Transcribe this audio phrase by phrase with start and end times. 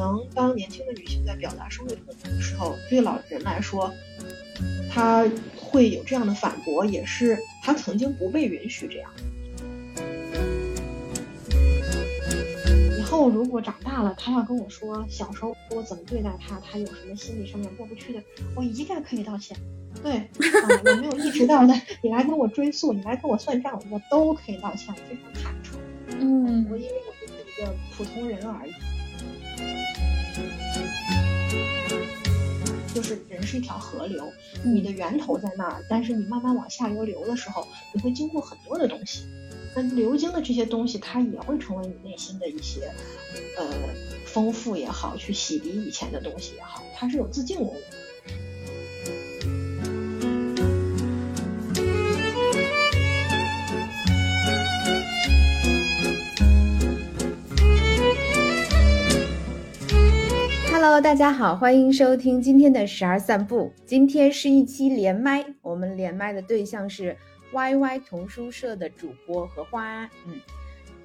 [0.00, 3.92] 能当年轻的女性在表达社会痛苦的时候，对老人来说，
[4.90, 9.10] 他会有这样的反驳，也是他曾经不被允许这样。
[12.98, 18.22] 以后如果长大了，他要跟我说小时候我怎么对待他，他有什么心理上面过不去的，
[18.56, 19.56] 我一概可以道歉。
[20.02, 20.28] 对，
[20.86, 25.78] 有没有意识到的，你来跟我追溯，你来跟我算账，我都可以道歉，非常坦诚。
[26.20, 28.72] 嗯，我因为我就是一个普通人而已。
[32.94, 34.32] 就是人是一条河流，
[34.64, 39.24] 你的源头在那儿，但是你慢慢往下流流的时候，你会经过很多的东西。
[39.74, 42.90] 那流经的这些东西，它也会成为你内心的一些，
[43.56, 43.66] 呃，
[44.26, 47.99] 丰富也好，去洗涤以前的东西也好，它是有自净功能。
[60.90, 63.72] Hello，大家好，欢迎收听今天的十二散步。
[63.86, 67.16] 今天是一期连麦，我们连麦的对象是
[67.52, 70.02] YY 童书社的主播荷花。
[70.26, 70.40] 嗯，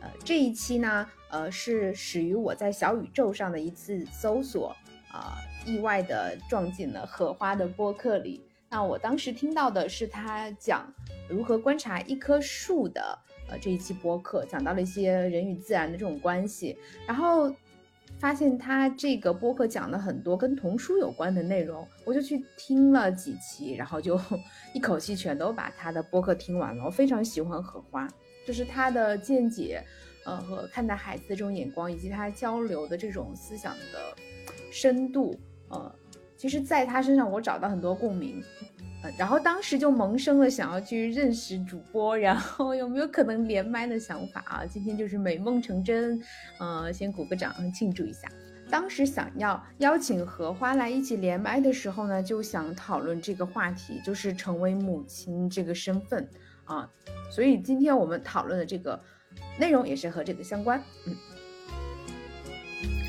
[0.01, 4.75] 呃，这一期呢，呃，是始于我在小宇宙上的一次搜索，
[5.11, 5.37] 啊、
[5.67, 8.41] 意外的撞进了荷花的播客里。
[8.71, 10.91] 那我当时听到的是他讲
[11.29, 13.15] 如何观察一棵树的，
[13.47, 17.53] 呃，这一期播客讲到了一些人与自然的这种关系，然后。
[18.25, 24.19] 发现他这个播客讲了很多跟童书有关的内容，我就去听了几期，然后就
[24.73, 26.83] 一口气全都把他的播客听完了。
[26.83, 28.07] 我非常喜欢荷花，
[28.43, 29.79] 就是他的见解，
[30.25, 34.17] 呃，和看待孩子的这种眼光，以及他交流的这种思想的
[34.71, 35.39] 深度，
[35.69, 35.95] 呃，
[36.35, 38.43] 其实在他身上我找到很多共鸣。
[39.17, 44.65] 然后当时就萌生了想要去认识主播，然后有没有可能连麦的想法啊？
[44.65, 46.21] 今天就是美梦成真，
[46.59, 48.27] 呃，先鼓个掌庆祝一下。
[48.69, 56.27] 当时想要邀请荷花来一起连麦的时候呢，就想讨论这个话题，就是成为母亲这个身份
[56.63, 56.89] 啊。
[57.29, 58.99] 所以今天我们讨论的这个
[59.59, 60.81] 内容也是和这个相关。
[61.05, 61.15] 嗯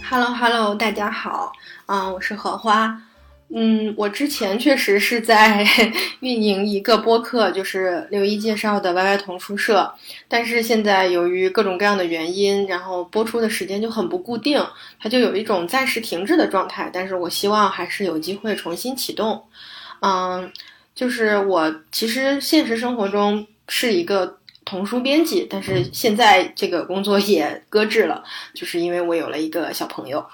[0.09, 1.53] Hello Hello，大家好，
[1.87, 3.03] 啊、我是荷花。
[3.49, 5.65] 嗯，我之前确实是在
[6.21, 9.95] 运营一个播客，就是刘一介绍的 YY 童书社，
[10.27, 14.61] 但是现在由于各种各样的原因，然后播出的时间就很不固定，
[15.01, 16.91] 它就有一种暂时停滞的状态。
[16.93, 19.45] 但是我希望还是有机会重新启动。
[20.01, 20.53] 嗯，
[20.95, 30.27] 就是我其实现实生活中是一个童书编辑，但是现在这个工作也搁置了，就是因为我有了一个小朋友。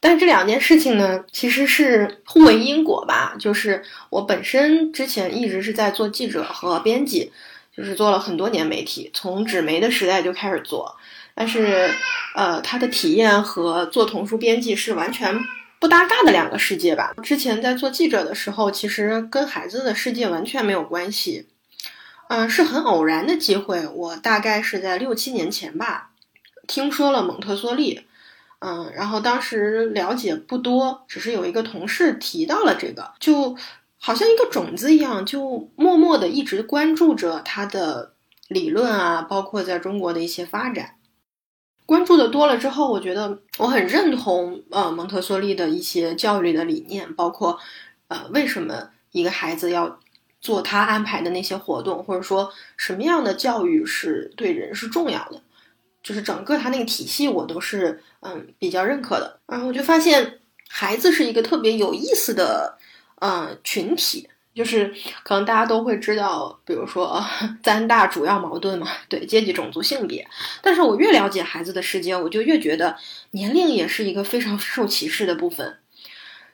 [0.00, 3.34] 但这两件事情呢，其实是互为因果吧。
[3.38, 7.32] 就是我本身之前一直是在做记者和编辑，
[7.76, 10.96] 就是做了很多年媒体，从纸媒的时代就开始做。
[11.34, 11.90] 但是，
[12.34, 15.36] 呃，他的体验和做童书编辑是完全
[15.80, 17.14] 不搭嘎的两个世界吧。
[17.22, 21.48] 之前在做记者的时候，其实跟孩子的世界完全没有关系。
[22.28, 26.10] 嗯、是很偶然的机会，我大概是在六七年前吧，
[26.66, 28.02] 听说了蒙特梭利。
[28.60, 33.56] 嗯，然后当时了解不多，只是有一个同事提到了这个，就
[33.98, 38.14] 好像一个种子一样，就默默的一直关注着他的
[38.48, 40.96] 理论啊，包括在中国的一些发展。
[41.86, 47.58] 关注的多了之后，我觉得我很认同呃蒙特梭利的一些教育的理念，包括
[48.08, 49.98] 呃为什么一个孩子要
[50.40, 55.40] 做他安排的那些活动，或者说什么样的教育是对人是重要的。
[56.00, 59.40] 就是整个他那个体系，我都是嗯比较认可的。
[59.46, 62.78] 然后我就发现，孩子是一个特别有意思的
[63.20, 64.28] 嗯群体。
[64.54, 64.92] 就是
[65.22, 67.24] 可能大家都会知道，比如说
[67.62, 70.26] 三大主要矛盾嘛，对阶级、种族、性别。
[70.60, 72.96] 但是我越了解孩子的世界，我就越觉得
[73.30, 75.78] 年龄也是一个非常 受歧视的部分。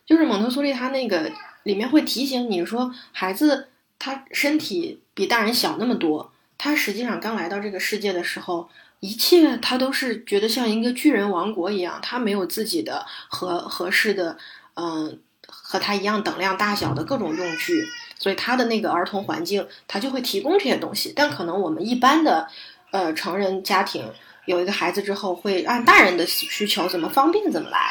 [0.04, 1.32] 就是蒙特梭利他那个
[1.62, 8.68] 里面会提醒你说，孩子他身体比大人小那么多，他实际上刚来到这个世界的时候。
[9.04, 14.38] 一切他都是觉得像一个巨人王国一样，他没有自己的合合适的，
[14.76, 17.86] 嗯，和他一样等量大小的各种用具，
[18.18, 21.12] 所以他的那个儿童环境，他就会提供这些东西。
[21.14, 22.48] 但可能我们一般的，
[22.92, 24.10] 呃，成人家庭
[24.46, 27.90] 有一个孩子之后，会按大人的需求怎么方便怎么来，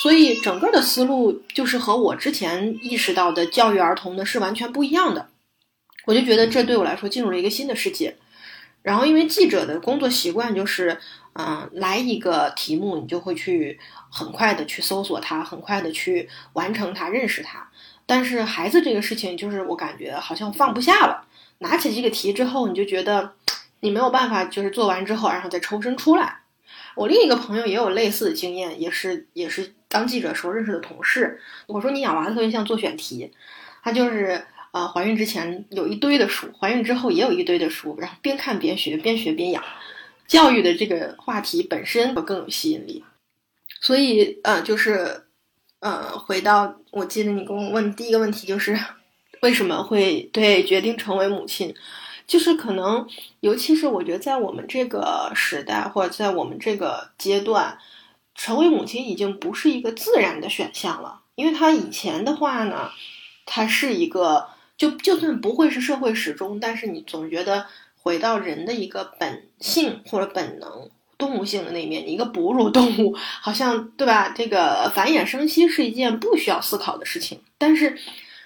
[0.00, 5.26] 所以整个的思路就是和我之前意识到的教育儿童的是完全不一样的。
[6.04, 8.16] 我就觉得这对我来说进入了一个新的世界。
[8.82, 10.98] 然后，因为记者的工作习惯就是，
[11.34, 13.78] 嗯，来一个题目，你就会去
[14.10, 17.68] 很快的去搜索它，很快的去完成它，认识它。
[18.04, 21.24] 但是孩子这个事情，就是我感觉好像放不下了。
[21.58, 23.34] 拿起这个题之后，你就觉得
[23.80, 26.40] 你没有办法，就是做完之后，然后再抽身出来。
[26.96, 33.32] 我另一个朋友也有类似的经验，也是也是当记者时候认识的同事，我说你养娃特别像做选题，
[33.82, 39.62] 他就是呃怀孕之前有一堆的书，怀孕之后也有一堆的书，然后边看边学，边学边养。
[40.26, 43.04] 教育的这个话题本身更有吸引力，
[43.80, 45.24] 所以呃就是
[45.80, 48.78] 呃回到我记得你跟我问第一个问题就是
[49.42, 51.74] 为什么会对决定成为母亲，
[52.26, 53.06] 就是可能
[53.40, 57.78] 尤其是我觉得在我们这个时代或者在我们这个阶段。
[58.34, 62.90] 成为母亲已经不是一个自然的选项了，因为他以前的话呢，
[63.44, 64.48] 他是一个
[64.82, 67.66] 就就算不会是社会时钟，但是你总觉得
[68.02, 74.30] 回到人的一个本性或者本能动物性的那面，你一个哺乳动物，好像对吧？
[74.36, 77.38] 这个繁衍生息是一件不需要思考的事情。
[77.58, 77.96] 但是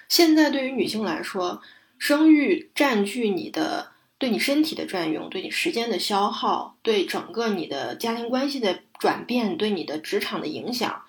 [0.07, 1.59] 现在对于女性来说，
[1.97, 3.87] 生育占据你的。
[4.19, 11.03] 对你身体的占用，对你时间的消耗，对整个你的家庭关系的转变，对你的职场的影响，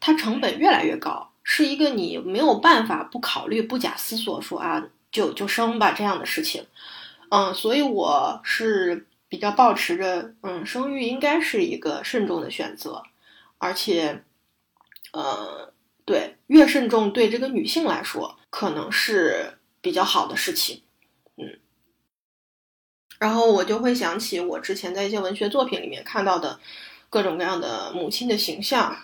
[0.00, 6.66] 它成本越来越高，是一个你没有办法不考虑、不假思索说啊就就生吧这样的事情。
[7.28, 13.02] 嗯，所以我是比较保持着，嗯，生育应该是一个慎重的选择，
[13.58, 14.24] 而且，
[15.12, 15.72] 呃，
[16.04, 20.82] 对，越慎重对这个女性来说可能是比较好的事情。
[21.36, 21.58] 嗯
[23.18, 26.58] 然后我就会想起我之前在一些文学作品里面看到的
[27.08, 28.94] 各种各样的母亲的形象，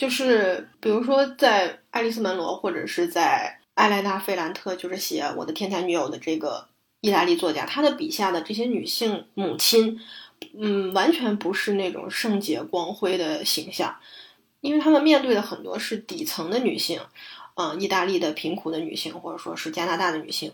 [0.00, 6.66] 就是比如说在爱丽丝·门罗或者是在艾莱娜·费兰特，就是写《我的天才女友》的这个
[7.02, 10.00] 意大利作家，她的笔下的这些女性母亲，
[10.58, 13.94] 嗯，完全不是那种圣洁光辉的形象，
[14.62, 16.98] 因为他们面对的很多是底层的女性，
[17.56, 20.50] 嗯，意大利的贫苦的女性，或者说是加拿大的女性。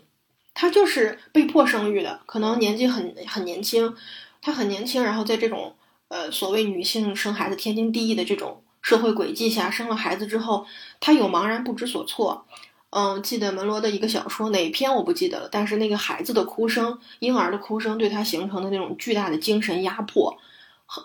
[0.53, 3.95] 她就是被迫生育的，可能年纪很很年轻，
[4.41, 5.73] 她很年轻，然后在这种
[6.09, 10.65] 呃所谓女性生孩子天经地义的这种社会轨迹下生了孩子之后，
[11.01, 12.45] 他有茫然不知所措。
[12.91, 20.37] 嗯，记得门罗的一个小说哪一篇我不记得了，但是那个孩子的哭声，婴儿的哭声对他形成的那种巨大的精神压迫，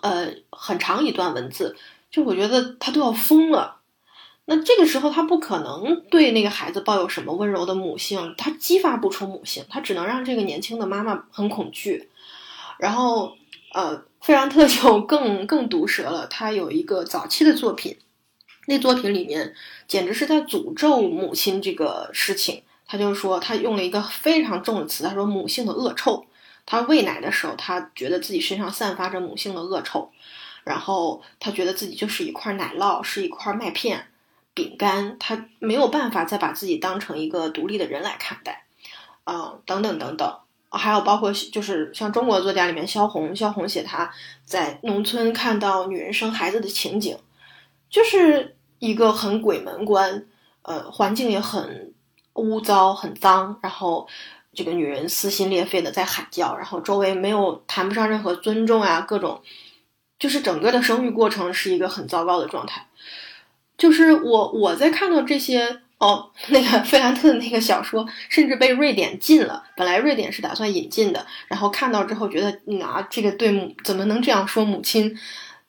[0.01, 1.75] 呃，很长一段文字，
[2.09, 3.81] 就我觉得他都要疯了。
[4.45, 12.09] 那这个时候，他不可能对那个孩子抱有什么温柔的母性，他激发不出母性，他只能让这个年轻的妈妈很恐惧。
[12.79, 13.33] 然后，
[13.73, 17.97] 呃，费兰特就更更毒舌了，他有一个早期的作品，
[18.67, 19.53] 那作品里面
[19.85, 22.63] 简直是在诅咒母亲这个事情。
[22.85, 26.25] 他就说，他用了一个非常重的词，他说母性的恶臭。
[26.65, 30.09] 他喂奶的时候，他觉得自己身上散发着母性的恶臭，
[30.63, 34.07] 然后他觉得自己就是一块奶酪，是一块麦片。
[34.53, 38.63] 饼干，他没有办法再把自己当成一个独立的人来看待，
[39.25, 40.37] 啊，等等等等，
[40.73, 44.11] 还有包括就是像中国作家里面萧红，萧红写她
[44.43, 47.17] 在农村看到女人生孩子的情景，
[47.89, 50.25] 就是一个很鬼门关，
[50.63, 51.93] 呃，环境也很
[52.33, 54.07] 污糟很脏，然后
[54.53, 59.41] 这个女人撕心裂肺的在喊叫，然后周围没有谈不上任何尊重啊，各种，
[60.17, 62.87] 就是整个的生育过程是一个很糟糕的状态。
[63.77, 69.63] 就是我我在看到这些哦，那个费兰特的那个小说，甚至被瑞典禁了。
[69.77, 72.49] 本来瑞典是打算引进的，然后看到之后觉得，
[72.85, 75.17] 啊，这个对母怎么能这样说母亲？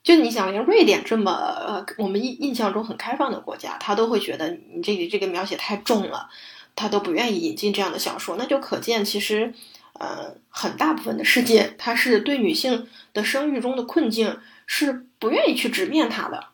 [0.02, 6.28] 就你想，连瑞典这么呃，我们印印象中很开放的国家，他都会觉得你这个这个描写太重了，
[6.74, 8.34] 他都不愿意引进这样的小说。
[8.36, 9.54] 那就可见，其实
[10.00, 14.36] 呃，很大部分的世界，它是对女性的生育中的困境
[14.66, 16.48] 是不愿意去直面它的。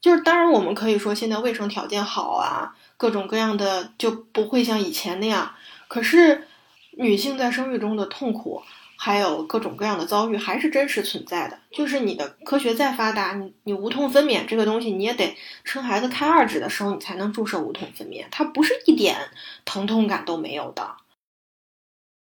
[0.00, 5.54] 就是当然，我们可以说现在卫生条件好啊，各种各样的就不会像以前那样。
[5.88, 6.46] 可是，
[6.92, 8.62] 女性在生育中的痛苦，
[8.96, 11.58] 还有各种各样的遭遇，还是真实存在的。
[11.70, 19.16] 就是你的科学再发达，你你无痛分娩这个东西，你也得生孩子开二指的时候，你才能注射无痛分娩，它不是一点
[19.64, 20.96] 疼痛感都没有的。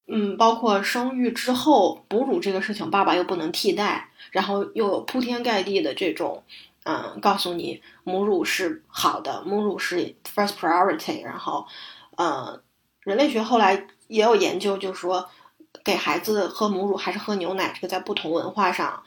[0.06, 6.42] 嗯，包括生育之后哺乳这个事情，爸爸又不能替代，然后又有铺天盖地的这种。
[6.84, 11.22] 嗯，告诉你母乳是好的，母乳是 first priority。
[11.24, 11.66] 然后，
[12.16, 12.62] 呃，
[13.00, 15.28] 人类学后来也有研究，就说
[15.82, 19.02] 给孩子喝母乳还是喝牛奶，这个在不同文化上，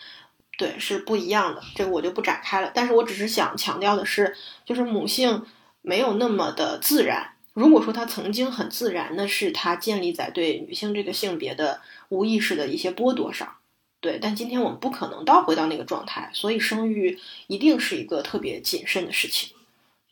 [0.57, 1.61] 对是不一样的。
[1.75, 2.71] 这个我就不展开了。
[2.73, 5.45] 但是我只是想强调的是，就是母性
[5.83, 7.33] 没有那么的自然。
[7.53, 13.56] 如果说它曾经很自然，那是它建立在对女性这个性别的无意识的一些剥夺上。
[13.99, 19.55] 对，但今天我们不可能倒回到那个状态，所以生育一定是一个特别谨慎的事情。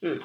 [0.02, 0.20] 嗯，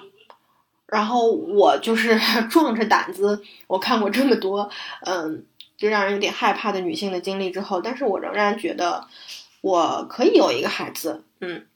[0.86, 2.18] 然后我就是
[2.50, 4.70] 壮着胆子，我看过这么多，
[5.04, 5.44] 嗯，
[5.76, 9.06] 就让人有点害怕的女性的经历之后，但是我仍然觉得
[9.60, 11.22] 我可以有一个孩子。
[11.40, 11.66] 嗯，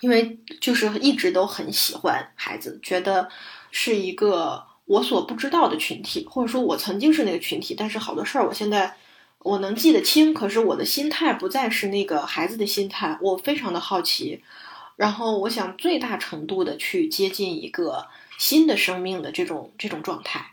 [0.00, 3.28] 因为就是一直都很喜欢孩子，觉得
[3.70, 8.94] 是一个我所不知道的群体，或者说我曾经是那个群体，但是好多事儿我现在
[9.42, 14.42] 我能记得清，可是我的心态不再是那个孩子的心态，我非常的好奇，
[14.96, 18.06] 然后我想最大程度的去接近一个
[18.38, 20.52] 新的生命的这种这种状态。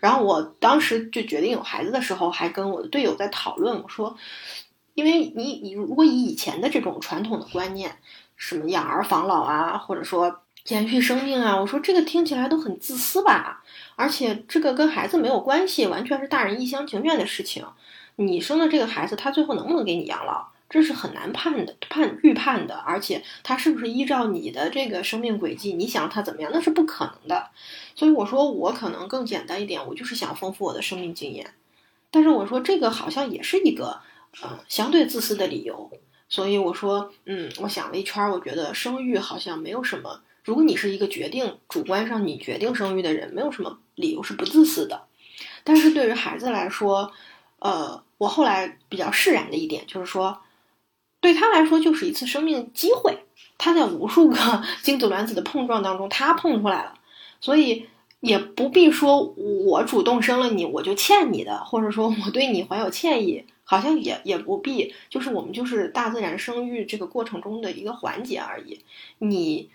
[0.00, 4.16] 然后我当时就决定有孩子的时候，还跟我的队友在讨论，我说，
[4.94, 7.96] 因为你你如果以以前的这种传统的观念，
[8.36, 13.62] 什么养儿防老啊，或者说延续生命啊，我说这个听起来都很自私吧，
[13.96, 17.64] 而且这个跟孩子没有关系，完全是大人一厢情愿的事情。
[18.20, 20.48] 你生的这个孩子，他最后能不能给你养老？
[20.68, 27.48] 这是很难判的，判预判的，而且他是不是依照你的这个生命轨迹，你想他怎么样，那是不可能的。
[27.94, 31.54] 所以我说，我可能更简单一点，我就是想丰富我的生命经验。
[32.10, 34.00] 但是我说这个好像也是一个，
[34.42, 35.90] 呃，相对自私的理由。
[36.28, 40.20] 所以我说，嗯，我想了一圈，我觉得生育好像没有什么。
[40.44, 45.04] 如果你是一个决定主观上你决定生育的人，没有什么理由是不自私的。
[45.64, 47.10] 但是对于孩子来说，
[47.58, 50.42] 呃，我后来比较释然的一点就是说。
[51.20, 53.24] 对他来说就是一次生命机会，
[53.58, 54.36] 他在无数个
[54.84, 56.94] 精子卵子的碰撞当中，他碰出来了，
[57.40, 57.88] 所以
[58.20, 68.84] 也不必说我主动生了你，我就欠你的，或者说我对你怀有歉意，好像也也不必，就是我们就是大自然生育这个过程中的一个环节而已。
[69.18, 69.70] 你，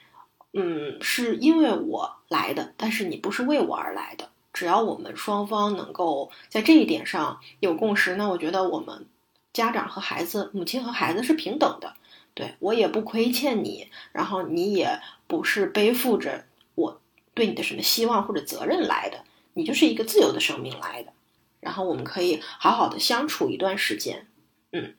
[0.53, 4.29] 嗯，是因为我来的，但是你不是为我而来的。
[4.53, 9.07] 只要我们双方能够在这一点上有共识，那我觉得我们。
[9.51, 11.93] 家长和孩子，母亲和孩子是平等的，
[12.33, 16.99] 对我也不亏欠你，然后你也不是背负着我
[17.35, 21.13] 对你的什么希望或者责任来的，你就是一个自由的生命来的，
[21.59, 24.25] 然后我们可以好好的相处一段时间。
[24.71, 24.95] 嗯，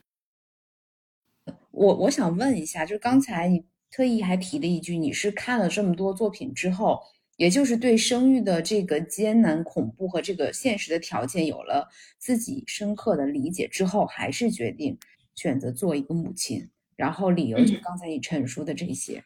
[1.71, 7.01] 我我想问一下，就刚才你特意还提了一句，你是看了这么多作品之后。
[7.37, 14.97] 也就是对生育的这个艰难、恐怖和这个现实的条件有了自己深刻的理解之后，还是决定
[15.35, 16.69] 选择做一个母亲。
[16.95, 19.23] 然后理由就刚才你陈述的这些。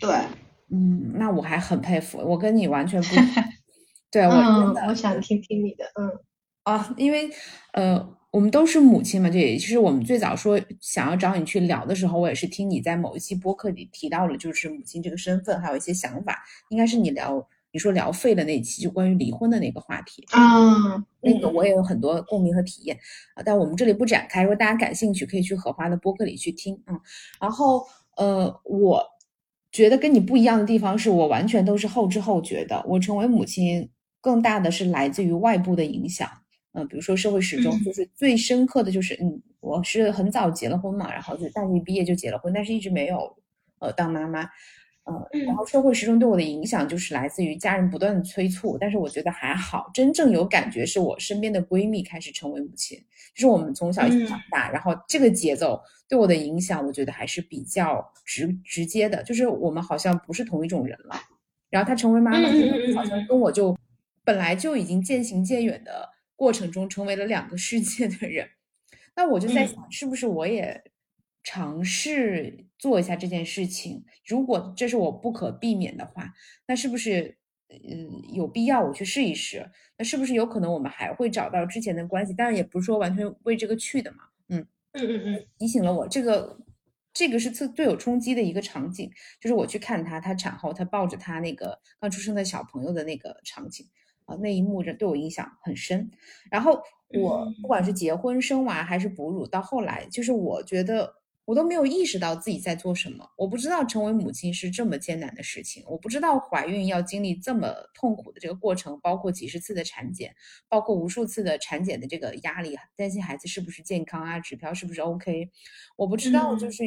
[0.00, 0.08] 对，
[0.70, 3.14] 嗯，那我还很佩服，我跟你完全不。
[4.10, 6.20] 对我真的，我想听听你的，嗯。
[6.62, 7.30] 啊，因为
[7.72, 8.16] 呃。
[8.36, 16.44] 我们都是母亲嘛，这也就是我们最早说想要找你去聊的时候，我也是听你在某一期播客里提到了，就是母亲这个身份，还有一些想法。
[16.68, 22.98] 应该是你聊你说聊废的那期，就关于离婚的那个话题啊，那个我也有很多共鸣和体验
[23.34, 23.42] 啊。
[23.42, 27.00] 但我们这里不展开，如果大家感兴趣，可以去荷花的播客里去听嗯。
[27.40, 27.86] 然后
[28.18, 29.02] 呃，我
[29.72, 33.88] 觉得跟你不一样的地方是我完全都是后知后觉的，我成为母亲
[34.20, 36.28] 更大的是来自于外部的影响。
[36.78, 43.34] 嗯，比如说社会时钟，就是最深刻的就是，嗯，我是很早结了婚嘛，然后就大学毕业就结了婚，但是一直没有，
[43.78, 44.42] 呃，当妈妈，
[45.04, 53.02] 呃，然后社会时钟对我的影响就是来自于家人不断的催促，但是我觉得还好，真正有感觉是我身边的闺蜜开始成为母亲，
[53.34, 55.80] 就是我们从小一起长大，然后这个节奏
[56.10, 61.16] 对我的影响，我觉得还是比较直直接的，就是我们好像不是同一种人了，
[61.70, 62.50] 然后她成为妈妈，
[62.94, 63.74] 好像跟我就
[64.24, 66.10] 本来就已经渐行渐远的。
[66.36, 68.50] 过程中成为了两个世界的人，
[69.16, 70.84] 那我就在想，是不是我也
[71.42, 74.04] 尝试做一下这件事情？
[74.26, 76.34] 如果这是我不可避免的话，
[76.66, 77.38] 那是不是
[77.70, 79.70] 嗯有必要我去试一试？
[79.96, 82.34] 那是不是有可能我们还会找到之前的关系？
[82.34, 84.18] 当然也不是说完全为这个去的嘛。
[84.48, 86.58] 嗯嗯嗯嗯，提醒了我，这个
[87.14, 93.86] 这个是最最有冲击的一个场景，就是我去看他，他产后他抱着他那个刚出生的小朋友的那个场景。
[94.26, 96.10] 啊，那一幕人对我影响很深。
[96.50, 96.82] 然后
[97.20, 101.14] 我不管是结婚、生娃还是哺乳，到后来就是我觉得
[101.44, 103.28] 我都没有意识到自己在做什么。
[103.36, 110.34] 我不知道成为母亲是这么艰难的事情，我不知道怀孕要经历这么痛苦的这个过程，包括几十次的产检，
[110.68, 115.50] 包括无数次的产检的这个压力，担心孩子是不是健康啊，指标是不是 OK。
[115.96, 116.82] 我不知道就是。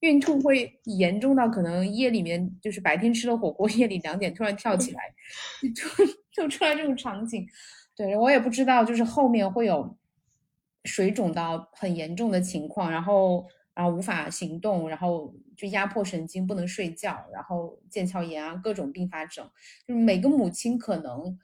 [0.00, 5.00] 孕吐会严重到可能夜里面就是白天吃了火锅，夜里两点突然跳起来，
[5.74, 5.82] 就
[6.34, 7.46] 就出来这种场景。
[7.94, 9.96] 对我也不知道，就是后面会有
[10.84, 19.48] 水肿到很严重的情况，然后然后无法行动，然后就压迫神经，不能睡觉，然后腱鞘炎啊各种并发症。
[19.86, 21.38] 就是每个母亲可能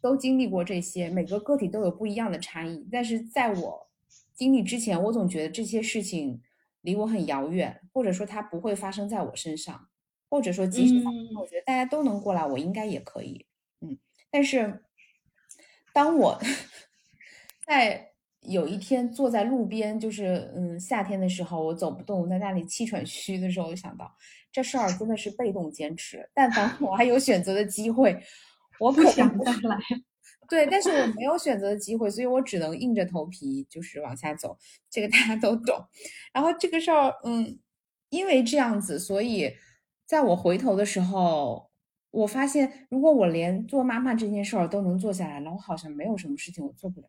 [0.00, 2.88] 都经历过这些，每个个体都有不一样的差异。
[2.90, 3.90] 但是在我
[4.32, 6.40] 经历之前，我总觉得这些事情。
[6.84, 9.86] 离我很遥远，或者说它不会发生在我身上，
[10.28, 13.46] 或者说即使发生，我觉得大家都能过来，我应该也可以。
[14.32, 14.82] 嗯，但是
[15.92, 16.40] 当我
[17.66, 24.12] 在有一天坐在路边，就是嗯夏天的时候，我走不动，在那里气喘吁吁的时候，我想到
[24.50, 26.28] 这事儿真的是被动坚持。
[26.34, 28.20] 但凡 我还有选择的机会，
[28.80, 29.78] 我可想再来。
[30.48, 34.58] 对，但是我没有选择的机会，所以我只能硬着头皮就是往下走。
[34.90, 35.86] 这个大家都懂。
[36.32, 37.58] 然后这个事儿，嗯，
[38.10, 39.54] 因为这样子，所以
[40.04, 41.70] 在我回头的时候，
[42.12, 47.08] 我发现如果我连做妈妈这件事儿都能做下来了，我好像没有什么事情我做不了。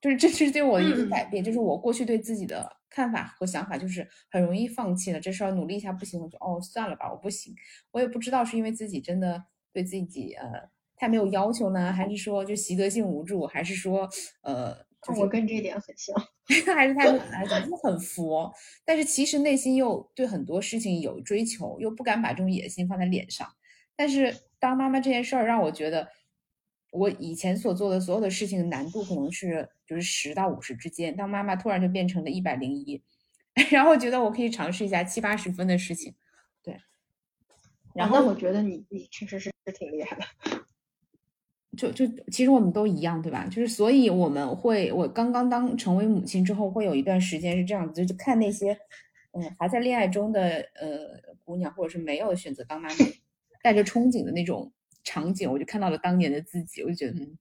[0.00, 7.54] 就是这是对我的一个改变，就是我过去对自己的看法和想法，就是很容易放弃了这事儿，努力一下不行，我就哦算了吧，我不行。
[7.92, 14.08] 我也不知道是因为自己真的对自己呃太没有要求呢，还是说就习得性无助，还是说
[14.42, 14.76] 呃，
[15.20, 16.16] 我跟这一点很像，
[16.74, 18.52] 还是太懒了， 就很佛。
[18.84, 23.46] 但是其实内心又对很多事情有追求，又不敢把这种野心放在脸上。
[23.96, 26.08] 但是当妈妈这件事儿让我觉得。
[26.94, 33.02] 我以前所做的所有的事情难度可能是就是十到五十之间，当妈妈突然就变成了一百零一，
[33.72, 36.14] 然后觉得我可以尝试一下七八十分的事情，
[36.62, 36.76] 对。
[37.94, 40.26] 然后我觉得你你确实是是挺厉害的，
[41.78, 43.46] 就就其实我们都一样，对吧？
[43.46, 48.78] 就是所以我们会，我刚刚当成为母亲之后，会有一段时间是这样子，就看那些
[49.30, 52.96] 嗯还在恋爱中的呃姑娘，或者是没有选择当妈妈，
[53.62, 54.72] 带着憧憬的那种。
[55.04, 57.36] 场景，我就看到了当年的自己，我就觉得，嗯，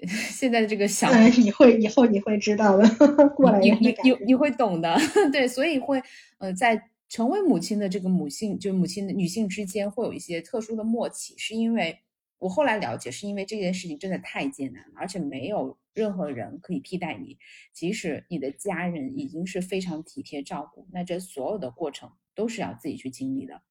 [0.08, 2.88] 现在的这个想，你会以后你会知道的，
[3.36, 4.96] 过来你你你你会懂的，
[5.30, 6.02] 对，所以会
[6.38, 12.00] 呃，在成为母亲的这个母性，就母亲的女性之间会有一些特殊的默契，是因为
[12.38, 17.38] 我后来了解，是因为这件事情真的太艰难了，而且没有任何人可以替代你，
[17.72, 23.62] 即使你的家人已经是非常体贴照顾，那这所有的过程都是要自己去经历的，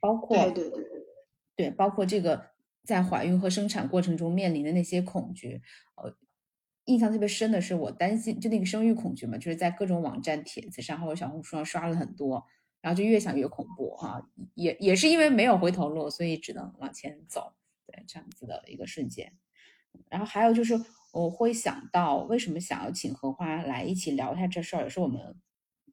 [0.00, 0.50] 包括
[1.58, 1.70] 对。
[1.70, 2.46] 包括这个
[2.84, 5.60] 在怀孕和生产过程中面临的那些恐惧，
[5.96, 6.16] 呃，
[6.86, 12.46] 印象特别深的是，我担心就那个生育恐惧嘛，就是在各种网站帖子上或者小红书上刷了很多，
[12.80, 14.22] 然后就越想越恐怖哈，
[14.54, 17.52] 也也是因为没有回头路，所以只能往前走，
[17.86, 19.34] 对，这样子的一个瞬间。
[20.08, 20.74] 然后还有就是，
[21.12, 25.36] 我会想到为什么想要请荷花来一起聊一下这事儿，也是我们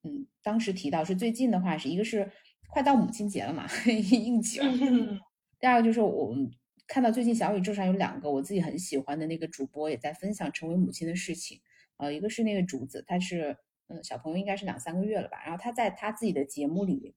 [0.04, 2.32] 嗯当时提到是最近的话，是一个是
[2.69, 3.67] 快到母亲节了嘛，
[4.12, 5.19] 应景。
[5.60, 6.52] 第二个就是我们
[6.88, 11.60] 看到最近小宇宙上有两个我自己很喜欢的那个主播也在分享成为母亲的事情，
[11.98, 17.15] 呃，一个是那个竹子，他是嗯小朋友应该是两三个月了吧，然后他在他自己的节目里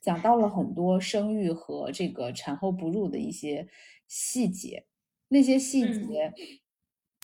[0.00, 3.68] 讲到了很多生育和这个产后哺乳的一些
[4.06, 4.86] 细节，
[5.28, 6.32] 那些细节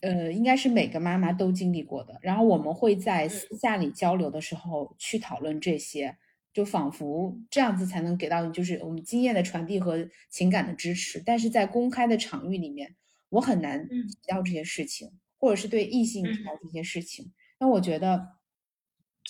[0.01, 6.17] 呃应该是每个妈妈都经历过的，然后我们会在私下里交流的时候去讨论这些。
[6.57, 11.21] 就仿佛这样子才能给到你，就是我们经验的传递和情感的支持。
[11.23, 12.95] 但是在公开的场域里面，
[13.29, 17.31] 我很难提到这些事情，或者是对异性提到这些事情。
[17.59, 18.29] 那我觉得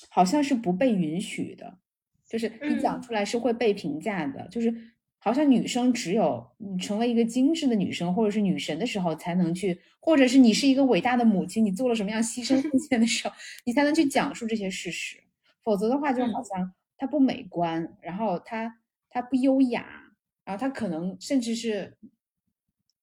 [0.08, 1.80] 好像是不被允许的，
[2.30, 4.48] 就是你讲出来是会被评价的。
[4.48, 4.74] 就是
[5.18, 13.36] 好像女生只有你成为一个精致的女生，或者是女神的时候，才能去，或者是你是一个伟大的母亲，你做了什么样牺牲奉献的时候，
[13.66, 15.18] 你才能去讲述这些事实。
[15.62, 16.72] 否则的话，就好像。
[16.98, 18.80] 它不美观，然后它
[19.10, 21.96] 它不优雅，然后它可能甚至是，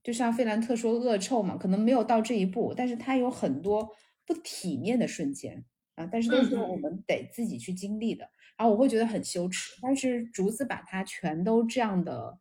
[0.02, 3.88] 就像费兰特说恶臭嘛，可能没有到这一步，但是它有很多
[4.26, 12.38] 不体面的瞬间啊，但是都是我们得自己去经历的，然后我会觉得很羞耻，但是竹子把它全都这样的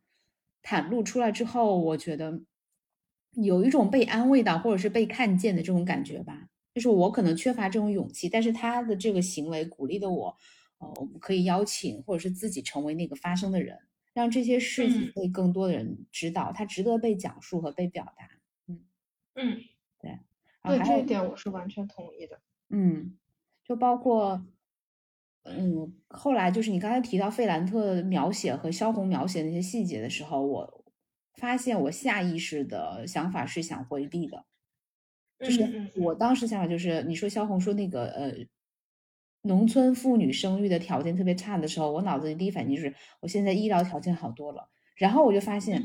[0.62, 2.42] 袒露出来之后，我觉得
[3.32, 10.36] 有一种被安慰到或者是被看见的这种感觉吧，就是我可能缺乏这种勇气，但是他的这个行为鼓励的我。
[10.96, 13.78] 我们可以邀请，或者是自己成为那个发声的人，
[14.12, 18.28] 让这些事情被更多的人知道，它值得被讲述和被表达。
[18.66, 18.84] 嗯
[19.34, 19.60] 嗯，
[20.00, 20.18] 对，
[20.62, 22.40] 对这一点我是完全同意的。
[22.68, 23.16] 嗯，
[23.64, 24.46] 就包括，
[25.42, 30.84] 嗯，后来就是你刚才提到费兰特描写和萧红描写那些细节的时候，我
[31.34, 34.44] 发现我下意识的想法是想回避的，
[35.40, 38.32] 就是我当时想法就是你说萧红说那个呃。
[39.46, 44.70] 农村妇女生育的条件特别差的时候，我脑子里第一反应就是我现在医疗条件好多了。
[44.96, 45.82] 然后我就发现，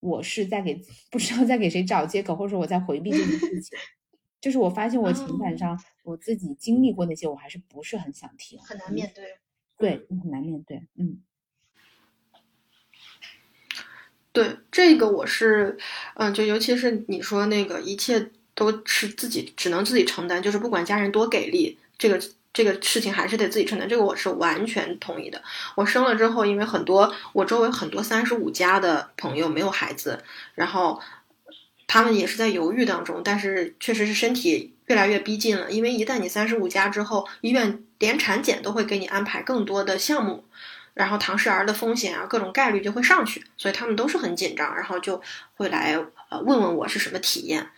[0.00, 0.80] 我是在给
[1.10, 3.78] 不知道在给谁找借口，或者说我在回避这件事情。
[4.40, 9.24] 就是我发现我情感上我自己经历过那些，我还是不是很想听，很难面对。
[9.76, 10.86] 对，很难面对。
[10.94, 11.20] 嗯，
[14.32, 15.76] 对，这个我是，
[16.14, 22.18] 嗯，就尤其是你说那个一切都是自己只能自己承担，就是不管家人多给力，这个。
[22.56, 25.42] 这个事情还是得自己承担，这个我是完全同意的。
[25.74, 30.98] 我生了之后，因为很多我周围很多三十五加的朋友没有孩子，然后
[31.86, 40.42] 他们也是在犹豫当中，但是确实是身体越来越逼近了，因为一旦你三十五加之后，医院连产检都会给你安排更多的项目，
[40.94, 45.20] 然后唐氏儿的风险啊，各种概率就会上去，所以他们都是很紧张，然后就
[45.56, 47.68] 会来呃问问我是什么体验。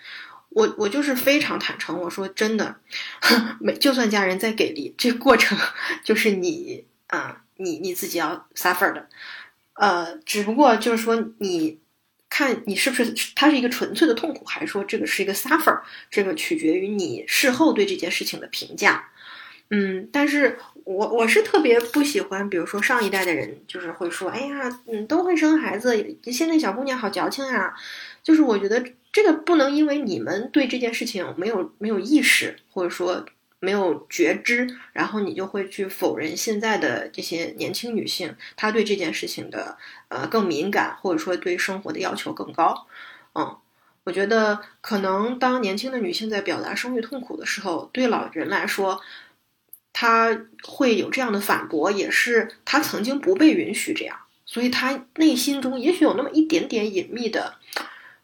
[0.51, 2.77] 我我就是非常坦诚，我说真的，
[3.61, 5.57] 没就算家人再给力，这过程
[6.03, 9.09] 就是你啊，你你自己要 suffer 的，
[9.75, 11.81] 呃，只不过就是说你。
[12.31, 15.81] 看你是不是它是一个纯粹的痛苦，还是说这个是一个 suffer？
[16.11, 19.09] 这个取决于你事后对这件事情的评价。
[19.71, 27.75] 嗯，但是我我是特别不喜欢，比如说上一代的人就是会说，哎呀，嗯，都会生孩子，现在小姑娘好矫情呀。
[28.23, 33.27] 就是我觉得这个不能因为你们对这件事情没有没有意识，或者说。
[33.61, 42.87] 没有觉知，然后你就会去否认现在的这些年轻女性，她对这件事情的呃更敏感，或者说对生活的要求更高。
[43.35, 43.57] 嗯，
[44.05, 49.01] 我觉得可能当年轻的女性在表达生育痛苦的时候，对老人来说，
[49.93, 54.17] 她会有这样的反驳，也是她曾经不被允许这样，
[54.47, 57.58] 所以她内心中也许有那么一点点隐秘的、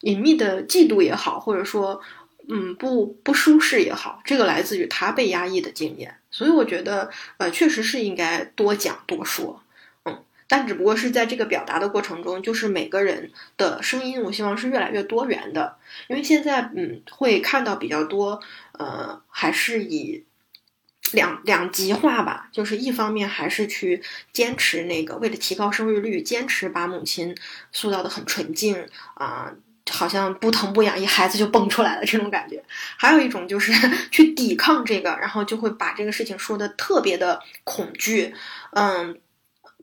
[0.04, 2.00] 隐秘的嫉妒也好，或者说。
[2.46, 9.62] 嗯，不不舒适也好，这个来自于他被压抑的经验，所以我觉得，呃，确实是应该多讲多说，
[10.04, 18.38] 嗯，但只不过是在这个表达的过程中，就是每个人的声音，我希望是越来越多元的，因为现在，嗯，会看到比较多，
[18.72, 20.22] 呃，还是以
[21.12, 24.02] 两两极化吧，就是一方面还是去
[24.34, 27.34] 坚持那个为了提高生育率，坚持把母亲
[27.72, 29.54] 塑造的很纯净啊。
[29.90, 32.62] 好像不疼不痒，一孩子就蹦出来了这种感觉。
[32.96, 33.72] 还有一种就是
[34.10, 38.34] 去抵抗这个，然后就会把这个事情说的特别的恐惧。
[38.72, 39.18] 嗯，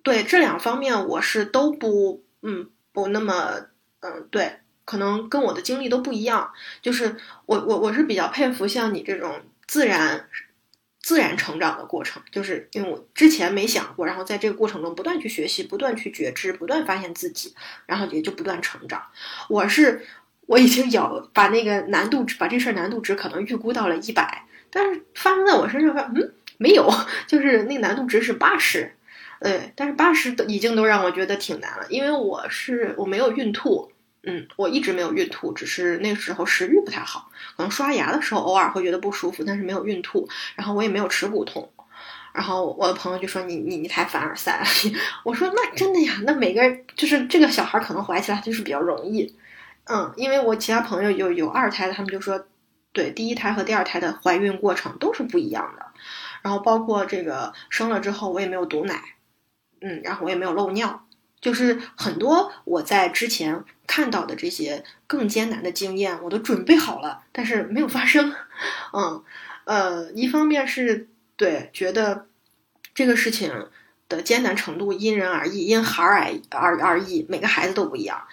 [0.03, 3.67] 对这两方面我是都不，嗯，不那么，
[3.99, 6.51] 嗯，对，可能跟我的经历都不一样。
[6.81, 10.27] 就是我我我是比较佩服像你这种自然。
[11.01, 17.53] 自然成长的过程，就是因为我之前没想过，然后在这个过程中不断去学习，不断去觉知，不断发现自己，
[17.87, 19.03] 然后也就不断成长。
[19.49, 20.05] 我是
[20.45, 26.87] 我已经有把那个难度，把这事儿难度值可能预估到了一百，但是发生在我身上，嗯，没有，
[27.27, 28.93] 就是那个难度值是八十，
[29.41, 33.90] 对，但是八十已经都让我觉得挺难了，因为我是我没有孕吐。
[34.23, 40.29] 嗯，我一直没有孕吐，只是那时候食欲不太好，可能刷牙的时候偶尔会觉得不舒服，但是没有孕吐。
[40.55, 41.67] 然后我也没有耻骨痛，
[42.31, 44.65] 然后我的朋友就说你你你太凡尔赛了。
[45.23, 49.35] 我说那真的呀，那每个人就是这个小孩可能怀起来就是比较容易。
[49.85, 52.45] 嗯，因为我其他朋友有有二胎的，他们就说，
[52.93, 55.87] 对第一胎和第二胎的怀孕过程都是不一样的。
[56.43, 59.01] 然后包括这个生了之后我也没有堵奶，
[59.81, 61.07] 嗯，然后我也没有漏尿。
[61.41, 68.33] 就是很多我在之前看到的这些更艰难的经验，我都准备好了，但是没有发生。
[68.95, 69.21] 嗯，
[69.65, 72.27] 呃，一方面是对觉得
[72.95, 73.67] 这个事情
[74.07, 78.23] 的艰难程度因人而异，因孩儿而而而异，每个孩子都不一样。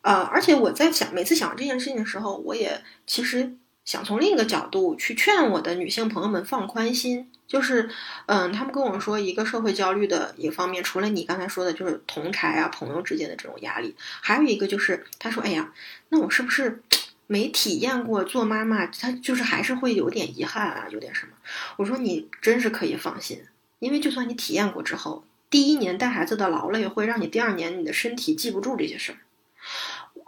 [0.00, 7.30] 呃，而且我在想，每次想这件事情的时候，我也其实想从另一个角度去劝我的女性朋友们放宽心。
[7.52, 7.86] 就是，
[8.24, 15.70] 嗯，他们跟我说，一个社会焦虑的一个方面，除了你刚才说的，就是同台啊、朋友之间的这种压力，还有一个就是，他说，哎呀，
[16.08, 16.82] 那我是不是
[17.26, 18.86] 没体验过做妈妈？
[18.86, 21.32] 他就是还是会有点遗憾啊，有点什么？
[21.76, 23.44] 我说你真是可以放心，
[23.80, 29.18] 因为就算你体验过之后，第一年带孩子的劳累会让你第二年你的身体记不住这些事儿。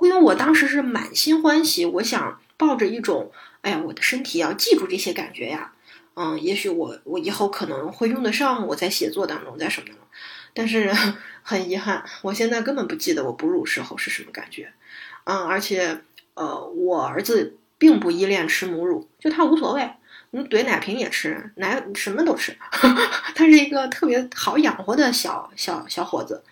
[0.03, 3.33] 因为我当时是满心欢喜，我想抱着一种，
[3.63, 5.71] 哎呀，我的身体要记住这些感觉呀。
[6.15, 9.89] 嗯，也许我我以后可能会用得上，我在写作当中，在什么，
[10.53, 10.93] 但是
[11.43, 14.73] 很遗憾，我现在根本不记得我哺乳时候是什么感觉。
[15.25, 16.01] 嗯，而且
[16.35, 19.91] 呃，我儿子并不依恋吃母乳，就他无所谓，
[20.31, 22.57] 你怼奶瓶也吃，奶什么都吃，
[23.35, 26.45] 他是一个特别好养活的小小小伙子。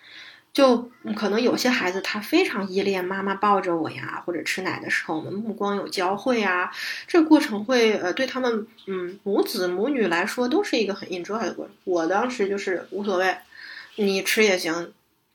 [0.53, 6.71] 就可能有些孩子他非常依恋妈妈抱着我呀，或者吃奶的时候我们目光有交汇啊，
[7.07, 11.73] 这个过程会呃对他们嗯母子母女来说都是一个很 enjoy 的过程。
[11.85, 13.35] 我当时就是无所谓，
[13.95, 14.93] 你吃也行，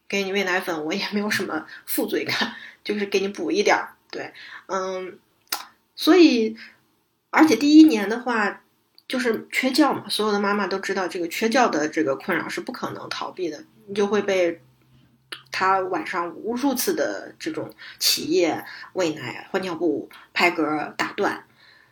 [0.08, 2.54] 给你喂奶粉我也没有什么负罪感，
[2.84, 3.88] 就是给你补一点儿。
[4.12, 4.32] 对，
[4.66, 5.18] 嗯，
[5.96, 6.56] 所以
[7.30, 8.62] 而且第一年的话
[9.08, 14.60] 就是缺觉嘛，所有的妈妈都知道这个缺觉的这个困扰是不可能逃避的，你就会被。
[15.50, 21.44] 他晚上无数次的这种起夜、喂奶、换尿布、拍嗝打断，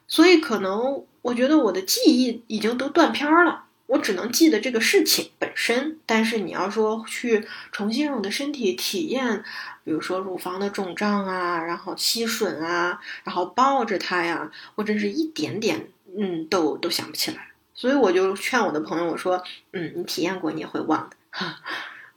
[0.07, 3.65] 所以可能我觉得我的记忆已经都断片了。
[3.87, 9.45] 我只能记得这个事情本身，但是你要说去重新让我的身体体验，
[9.85, 17.53] 比如说乳房的肿胀啊，然后吸吮啊，然后抱着他呀，我真是一点点嗯，都都想不起来。
[17.75, 19.41] 所以我就劝我的朋友我说，
[19.73, 21.17] 嗯，你体验过你也会忘的。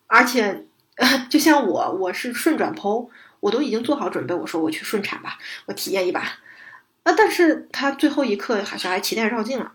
[0.08, 0.66] 而且，
[1.30, 3.08] 就像我，我是顺转剖，
[3.40, 6.20] 我都已经做好准备，我说我去顺产吧，我体验一把。
[7.04, 9.72] 啊，但是他最后一刻好像还脐带绕颈了，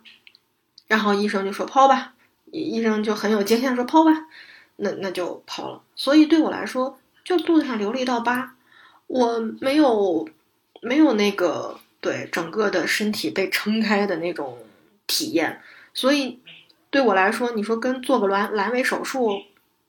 [0.86, 2.12] 然后医生就说剖吧，
[2.52, 4.26] 医生就很有经验说剖吧，
[4.76, 5.80] 那那就剖了。
[5.96, 8.54] 所以对我来说，就肚子上留了一道疤，
[9.06, 10.28] 我没有
[10.82, 14.58] 没有那个对整个的身体被撑开的那种
[15.06, 15.62] 体验，
[15.94, 16.38] 所以
[16.90, 19.40] 对我来说，你说跟做个阑阑尾手术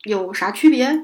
[0.04, 1.04] 有啥区别？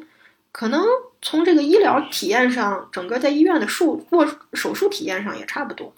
[0.52, 0.84] 可能
[1.22, 5.94] 从这个医疗体验上，整个在医院的术做手术体验上也差不多。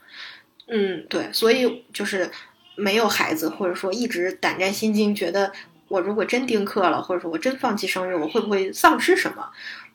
[0.67, 2.29] 嗯，对，所以就是
[2.75, 5.51] 没有孩子，或者说一直胆战心惊，觉得
[5.87, 9.49] 我如果真丁克了，或者说我真放弃生育，我会不会丧失什么？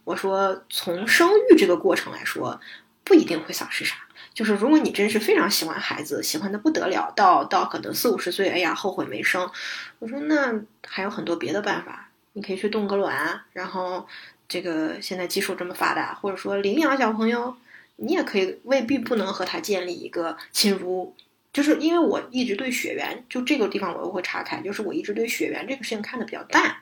[0.04, 2.60] 我说，从生育这个过程来说，
[3.04, 3.96] 不一定会丧失啥。
[4.34, 9.50] 就是如果你真是非常喜欢孩子，喜欢的不得了，到到可能四五十岁，哎呀，后悔没生。
[9.98, 10.54] 我说那
[10.86, 14.06] 还有很多别的办法，你可以去冻个卵，然后
[14.48, 17.56] 这个现在技术这么发达，或者说领养小朋友。
[18.00, 21.12] 你也可以未必不能和他建立一个亲如，
[21.52, 26.76] 就是因为我一直对血缘，就这个地方我又会岔开，就是我一直对血缘这个事情看的比较淡，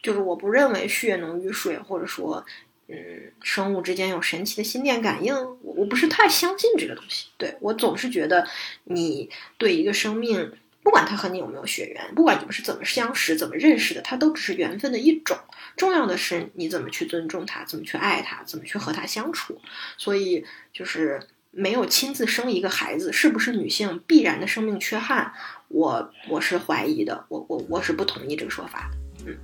[0.00, 2.42] 就是我不认为血浓于水，或者说，
[2.88, 2.96] 嗯，
[3.42, 7.26] 生物之间有神奇的心电感应，我我不是太相信这个东西。
[7.36, 8.48] 对我总是觉得
[8.84, 10.54] 你对一个生命。
[10.86, 15.36] 不管他和你有没有血缘，不管你们是怎么相识、怎么认识的，他都只是缘分的一种。
[15.76, 19.60] 重要的是你怎么去尊重他，怎么去爱他，怎么去和他相处。
[19.98, 21.20] 所以，就是
[21.50, 25.32] 没有亲自生一个孩子，是不是女性必然的生命缺憾？
[25.66, 28.88] 我我是怀疑的，我我我是不同意这个说法
[29.24, 29.32] 的。
[29.32, 29.36] 嗯，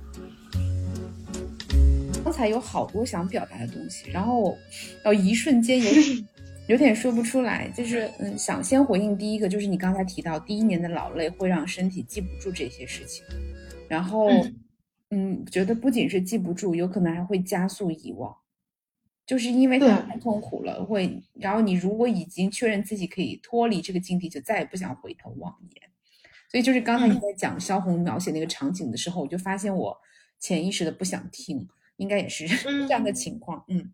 [2.23, 4.57] 刚才有好多想表达的东西，然后
[5.03, 5.91] 到一瞬间有。
[6.67, 13.25] 有点说不出来，就是嗯，想先回应第一个，就是你刚才提到第一年的劳累会让身体记不住这些事情，
[13.89, 14.29] 然后
[15.09, 18.33] 嗯，觉得不仅是记不住，有可能还会加速遗忘，
[19.25, 25.89] 就是因为它太痛苦了，会，然后你如果已经确认自己可以脱离这个境地，就再也不想回头望一眼。
[26.49, 29.97] 所以就是刚才你在讲萧红描写那个场景的时候，我就发现我
[30.39, 32.47] 潜意识的不想听，应该也是
[32.87, 33.91] 这样的情况，嗯。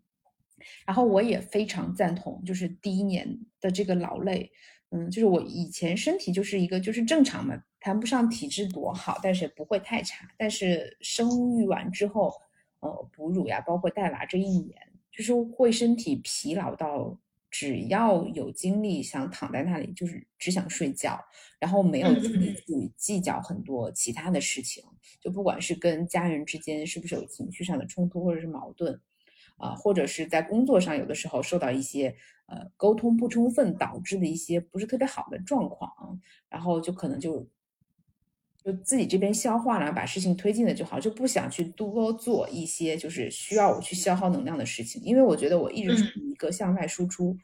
[0.86, 4.50] 然后我也非常赞同，就是第一年的这个劳累，
[4.90, 10.28] 嗯，就是我以前身体就是一个就是正常嘛，谈不上体质多好，但是也不会太差。
[10.36, 12.32] 但是生育完之后，
[12.80, 14.76] 呃，哺乳呀，包括带娃这一年，
[15.12, 17.18] 就是会身体疲劳到，
[17.50, 21.20] 只要有精力想躺在那里，就是只想睡觉，
[21.58, 24.82] 然后没有精力去计较很多其他的事情，
[25.20, 29.00] 就不管是跟家人之间是不是有情绪上的冲突或者是矛盾。
[29.60, 36.18] 啊，或者是在工作上，有的时候受到一些呃沟通不充分导致的一些不是特别好的状况，
[36.48, 37.46] 然后就可能就
[38.64, 47.36] 就自己这边消化了，把事情推进了就好，就不想去多做一些就是需要我去消耗能量的事情，因为我觉得我一直处于一个向外输出，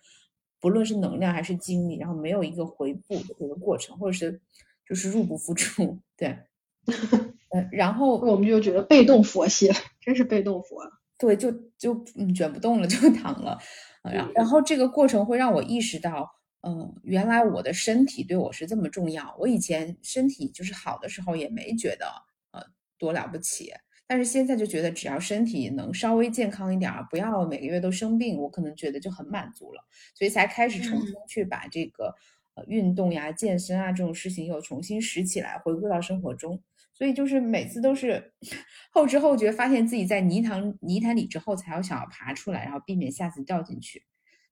[0.60, 4.40] 不论是能量还是精力，然后没有一个回补的这个过程，或者是
[4.88, 6.38] 就是入不敷出，对，
[7.52, 10.76] 呃，然后我们就觉得被动佛系了，真是被动佛。
[11.18, 13.58] 对，就就嗯卷不动了，就 躺了，
[14.02, 16.30] 然然后这个过程会让我意识到，
[16.62, 19.34] 嗯，原来我的身体对我是这么重要。
[19.38, 22.06] 我以前身体就是好的时候也没觉得
[22.52, 22.62] 呃
[22.98, 23.72] 多了不起，
[24.06, 29.82] 但是现在就觉得只要身体能稍微健康一点，不要每个月都生病，我可能觉得就很满足了，
[30.14, 32.14] 所以才开始重新去把这个
[32.54, 36.62] 呃运动呀、健身啊这种事情又重新拾起来，回归到生活中。
[36.96, 38.32] 所以就是每次都是
[38.90, 44.02] 后知后觉，发现自己在泥塘泥潭里之后，才要想要爬出来，然后避免下次掉进去。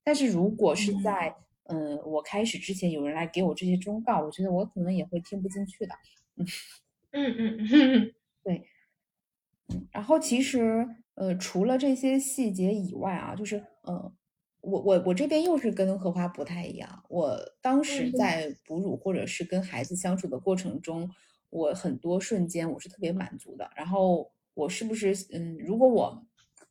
[0.03, 5.95] 但是如果是在嗯我开始之前，有人来给我这些忠告，我觉得我可能也会听不进去的。
[6.35, 6.45] 嗯
[7.35, 8.69] 嗯嗯，对。
[9.69, 14.13] 嗯， 然后其实呃除了这些细节以外啊，就是呃
[14.61, 17.03] 我我我这边又是跟荷花不太一样。
[17.09, 21.09] 我当时在哺乳或者是跟孩子相处的过程中。
[21.55, 26.21] 我很多瞬间我是特别满足的，然后我是不是嗯，如果我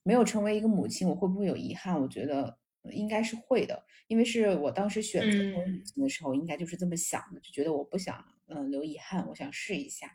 [0.02, 1.98] 没有成为一个母亲，我会不会有遗憾？
[1.98, 2.58] 我觉得
[2.90, 10.06] 应该是会的，因为是我当时选择做母亲的时候，应该就是这么想的，就觉得我不想嗯留遗憾，我想试一下。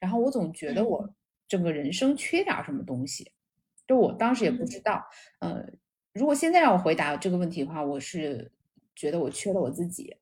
[0.00, 1.08] 然后我总觉得我
[1.46, 3.30] 整个人生缺点什么东西，
[3.86, 5.04] 就我当时也不知道。
[5.38, 5.64] 呃，
[6.12, 8.50] 如果现在让我回答这个问题的话，我是
[8.96, 10.16] 觉得我缺了我自己。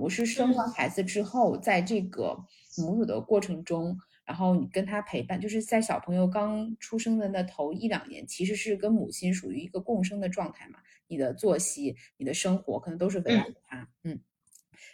[0.00, 2.36] 我是生完孩子之后，在这个
[2.78, 10.78] 母乳的过程中，然后你跟他陪伴，就是在小朋友刚出生的那头一两年，其实是跟母亲属于一个共生的状态嘛。
[11.08, 14.20] 你的作息、你的生活可能都是围绕着他，嗯。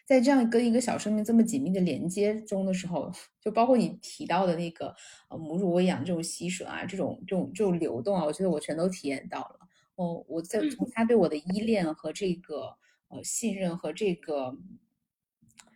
[0.05, 4.95] 在这样跟一个小生命这么紧密的连接中的时候，就包括你提到的那个
[5.29, 9.69] 呃母乳喂养这种吸吮啊，这种这种这种流动啊，我觉得我全都体验到了。
[9.95, 12.77] 哦，我在从他对我的依恋和这个
[13.09, 14.57] 呃信任和这个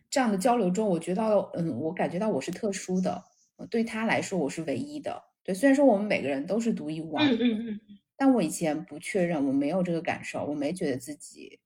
[0.09, 1.23] 这样的交流中，我觉得
[1.55, 3.23] 嗯，我感觉到我是特殊的，
[3.69, 5.21] 对他来说我是唯一的。
[5.43, 7.79] 对，虽然说我们每个人都是独一无二，嗯嗯嗯，
[8.15, 11.59] 但我以前不确认，我没有这个感受，我没觉得自己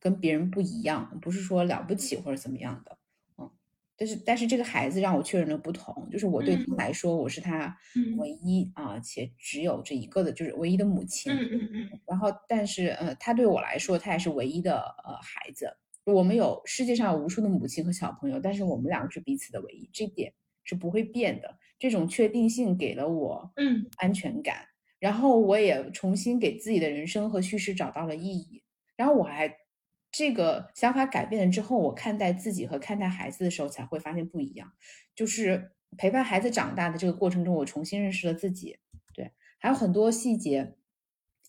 [0.00, 2.98] 跟别人不一样，不是说了不起或者怎么样的。
[3.38, 3.50] 嗯
[3.94, 7.76] 但是，但是这个孩子让我确认了不同，就是我对他来说，我是他
[8.18, 11.32] 唯一啊，且只有这一个的，就是唯一的母亲。
[11.32, 12.00] 嗯嗯嗯。
[12.06, 15.76] 然后，但是，呃，他对我来说，他也是唯一的呃孩子。
[16.04, 20.32] 我们有世界上有无数的母亲和小朋友，但是我们两个是彼此的唯一，这点
[20.64, 21.58] 是不会变的。
[21.78, 24.66] 这种确定性给了我嗯安全感，
[24.98, 28.62] 然后我也重新给自己的人生和叙事找到了意义。
[28.96, 29.58] 然后我还。
[30.14, 34.70] 这个想法改变了之后，我看待自己和看待孩子的时候才会发现不一样。
[35.14, 38.76] 就是陪伴孩子长大的这个过程中，我重新认识了自己。
[39.14, 40.74] 对，还有很多细节，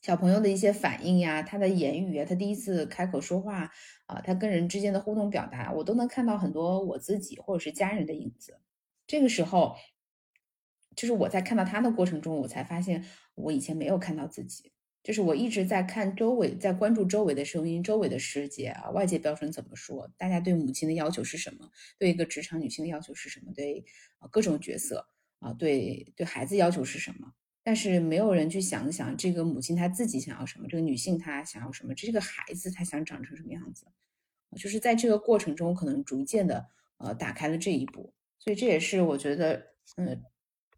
[0.04, 3.72] 小朋友的一些反应呀，他的言语啊，他第一次开口说话
[4.06, 8.60] 啊，他跟人之间的互动表达，我都能看到很多我自己或者是家人的影子。
[9.08, 9.78] 这个时候，
[10.94, 14.74] 就是我在看到他的过程中，我才发现我以前没有看到自己。
[15.04, 20.10] 就是我一直在看周围，在关注周围的声音、周围的世界啊，外界标准怎么说？
[20.18, 21.72] 大家对母亲的要求是什么？
[21.98, 23.54] 对一个职场女性的要求是什么？
[23.56, 23.86] 对
[24.20, 25.08] 啊各种角色
[25.39, 27.34] 啊，对对孩子要求是什么？
[27.63, 30.67] 但是没有人去想想，这个母亲她自己想要什么？
[30.67, 31.93] 这个女性她想要什么？
[31.95, 33.88] 这个孩子他想长成什么样子？
[34.58, 38.13] 就是在这个过程中，可能逐渐的呃打开了这一步。
[38.39, 40.21] 所以这也是我觉得，嗯，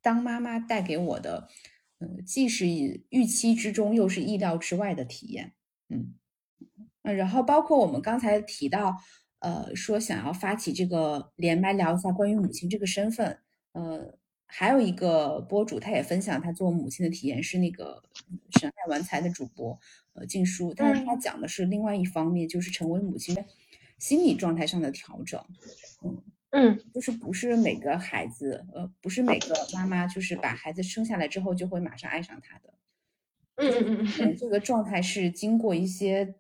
[0.02, 1.50] 当妈妈带给我的。
[2.00, 5.54] 嗯，既是预期之中，又是意料之外的体验。
[5.88, 6.14] 嗯
[7.04, 8.98] 嗯，然后包括我们刚才提到，
[9.40, 13.40] 呃，说想要发起这个连麦聊一下关于母亲这个身份。
[13.72, 18.02] 呃，还有一个博主，他也分享他做母亲的体验，是那个
[18.60, 19.80] 神爱玩财的主播，
[20.14, 20.74] 呃，静书。
[20.76, 23.36] 但是他讲的是另外一方面，就是成为母亲
[23.98, 25.44] 心理状态上的调整。
[26.04, 26.24] 嗯。
[26.52, 32.74] 嗯，就是不是每个孩子，呃，不是每个妈妈，就是把孩子生下来之后就会马上爱上他的。
[33.58, 36.36] 嗯嗯嗯，这个状态是经过一些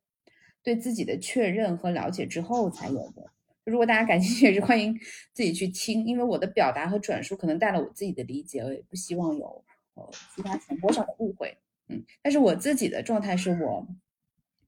[0.63, 3.29] 对自己的确认和了解之后才有的。
[3.65, 4.97] 如果大家感兴趣，也是欢迎
[5.33, 9.63] 自己去听，因为我的表达和转述可能带了我自己的理解，我也不希望有
[9.95, 11.57] 呃其他传播上的误会。
[11.89, 13.87] 嗯，但是我自己的状态是我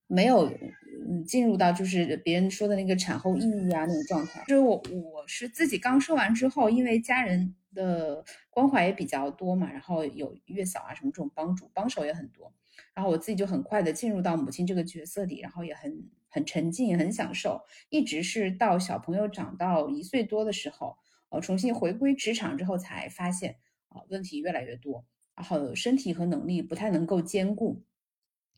[0.08, 0.52] 没有。
[1.10, 12.52] 嗯，进入到就是别人说的那个产后抑郁啊那种状态，就是我我是自己刚生完之后，因为家人的关怀也比较多嘛，然后有月嫂啊什么这种帮助帮手也很多，
[12.96, 20.96] 然后我自己就很快的进入到母亲这个角色里，然后也很很沉浸，很享受，一直是到小朋友长到一岁多的时候，
[21.30, 23.56] 呃，重新回归职场之后才发现
[23.90, 25.04] 啊问题越来越多，
[25.36, 27.82] 然后身体和能力不太能够兼顾。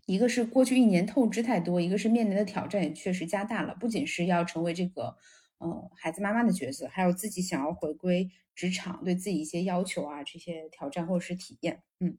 [0.06, 3.78] 一个是过去一年透支太多，一个是面临的挑战也确实加大了。
[3.80, 5.16] 不仅是要成为这个，
[5.60, 11.84] 呃，孩子妈妈的角色，还有自己想要回归职场，对自己一些要求啊，这些挑战或者是体验。
[12.00, 12.18] 嗯，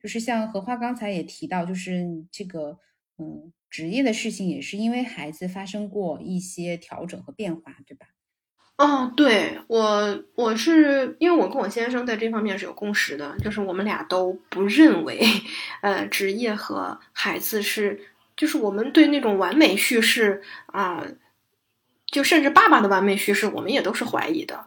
[0.00, 2.78] 就是像荷花刚才也提到，就是这个，
[3.18, 8.06] 嗯，职业的事情也是因为孩子发生过一些调整和变化，对吧？
[8.76, 15.24] 哦，对我，我是因为我跟我先生在这方面是有共识的，就是我们俩都不认为，
[15.80, 17.98] 呃，职业和孩子是，
[18.36, 21.06] 就是我们对那种完美叙事啊，
[22.06, 24.66] 就甚至爸爸的完美叙事，我们也都是怀疑的，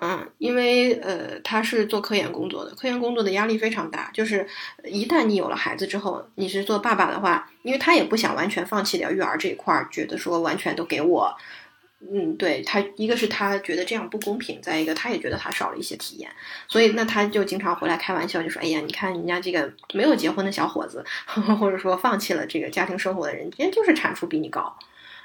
[0.00, 4.46] 嗯，因为呃，他是做科研工作的，科研工作的压力非常大，就是
[4.84, 11.36] 一旦你有了孩子之后，你是做爸爸的话，因为他也不想完全放弃掉育儿这一块儿，觉得说完全都给我。
[12.10, 16.30] 嗯，对他，一个是他觉得这样不公平，再一个他也觉得他少了一些体验，
[16.66, 21.04] 所以那他就经常回来开玩笑，就说：“哎呀，你看人家这个没有结婚的小伙子，
[21.60, 24.74] 或者说放弃了这个家庭生活的人，人家就是产出比你高。”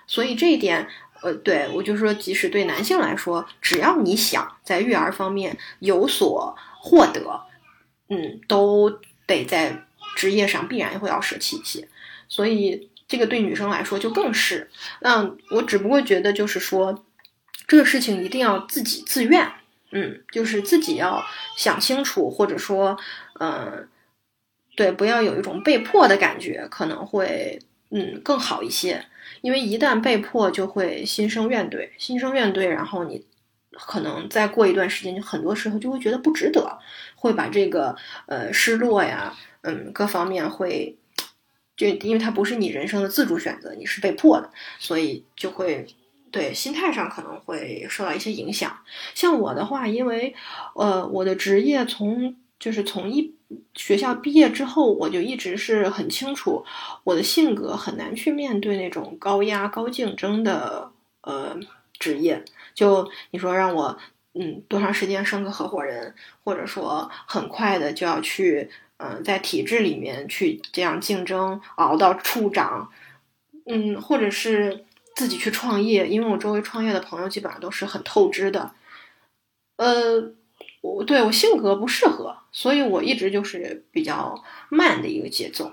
[0.08, 0.88] 所以这一点，
[1.26, 7.42] 呃，对我就说，即使对男性来说，只要你想在育儿方面有所获得，
[8.10, 8.90] 嗯，都
[9.26, 9.86] 得在
[10.16, 11.88] 职业上必然会要舍弃一些，
[12.30, 12.90] 所以。
[13.08, 14.68] 这个对女生来说就更是，
[15.02, 17.06] 那，我只不过觉得就是说，
[17.68, 19.48] 这个事情一定要自己自愿，
[19.92, 21.24] 嗯，就是自己要
[21.56, 22.98] 想清楚，或者说，
[23.40, 23.88] 嗯，
[24.76, 27.60] 对，不要有一种被迫的感觉，可能会，
[27.92, 29.06] 嗯，更好一些。
[29.46, 33.24] 因为一旦被迫，就会心生怨怼，心生怨怼，然后你
[33.70, 36.80] 可能再过一段时间，就很多时候就会觉得不值得，
[37.16, 40.98] 会把这个呃失落呀，嗯，各方面会。
[41.78, 45.86] 就因为它不是你人生的自主选择，你是被迫的，所以就会
[46.32, 48.80] 对心态上可能会受到一些影响。
[49.14, 50.34] 像我的话，因为
[50.74, 53.36] 呃我的职业从就是从一
[53.76, 56.66] 学校毕业之后，我就一直是很清楚
[57.04, 60.90] 我的性格很难去面对那种高压、高竞争的
[61.22, 61.60] 呃
[62.00, 62.44] 职业。
[62.74, 63.98] 就你说让我
[64.34, 72.90] 嗯多长时间升个合伙人，或者说很快的就要去嗯在体制里面去这样竞争熬到处长，
[73.66, 78.72] 嗯，或者是自己去创业，因为我周围创业的朋友基本上都是很透支的，
[79.76, 80.34] 呃。
[80.94, 85.72] 我对我性格不适合，所以我一直就是比较慢的一个节奏。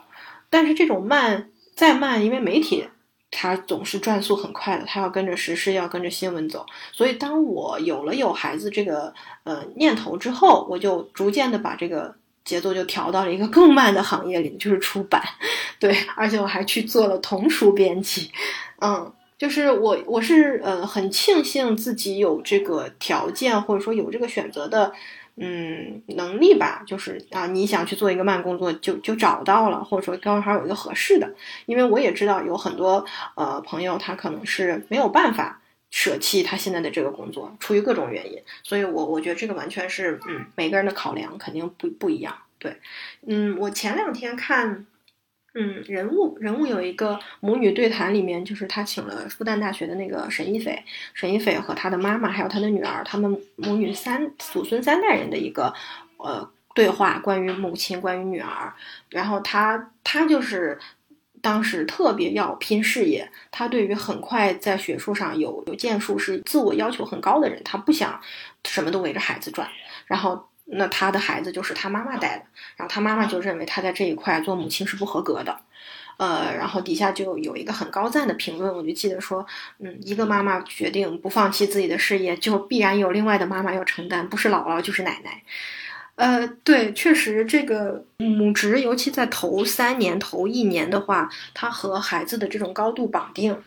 [0.48, 2.86] 但是这种慢再慢，因为媒体
[3.30, 6.66] 它总是转速很快的，它要跟着时事，要跟着新闻走。
[6.92, 9.12] 所以当我有了有孩子这个
[9.44, 15.22] 呃念头之后，我就逐渐的把这个节奏就调到了一个更慢的行业里，就是出版。
[15.80, 18.30] 对，而且我还去做了童书编辑，
[18.80, 19.12] 嗯。
[19.42, 24.92] 就是我，我是呃很庆幸自己有这个条件，或者说有这个选择的，
[25.34, 26.84] 嗯能力吧。
[26.86, 31.34] 就是啊，你想去做一个慢工作，就就找到了，或者说刚好有一个合适的。
[31.66, 38.40] 因为我也知道有很多呃朋友，他可能是没有办法舍弃他现在的这个工作，出于各种原因。
[38.62, 42.32] 所以我我觉得这个完全是嗯每个人的考量肯定不不一样。
[42.60, 42.76] 对，
[43.26, 44.86] 嗯，我前两天看。
[45.54, 50.82] 嗯，人物人物有一个母女对谈，里面就是他请了复旦大学的那个沈一斐，
[51.12, 55.74] 沈一斐和他的妈妈还有他的女儿，他们母女三祖孙三代人的一个
[56.16, 58.72] 呃对话，关于母亲，关于女儿。
[59.10, 60.78] 然后他他就是
[61.42, 68.18] 当时特别要拼事业，他对于很快在学术上有有建树是自我要求很高的人，他不想
[68.64, 69.68] 什么都围着孩子转，
[70.06, 70.48] 然后。
[70.74, 72.44] 那他的孩子就是他妈妈带的，
[72.76, 75.60] 然后他妈妈就认为他在这一块做母亲是不合格的，
[76.16, 79.46] 呃，然后底下就有一个很高赞的评论，我就记得说，
[79.80, 85.42] 嗯，一个妈妈决定不放弃自己的事业，就必然有另外的妈妈要承担，不是姥姥就是奶奶，
[86.14, 93.62] 呃，对，确实这个母职，尤其在头三年、头一年的话，它和孩子的这种高度绑定，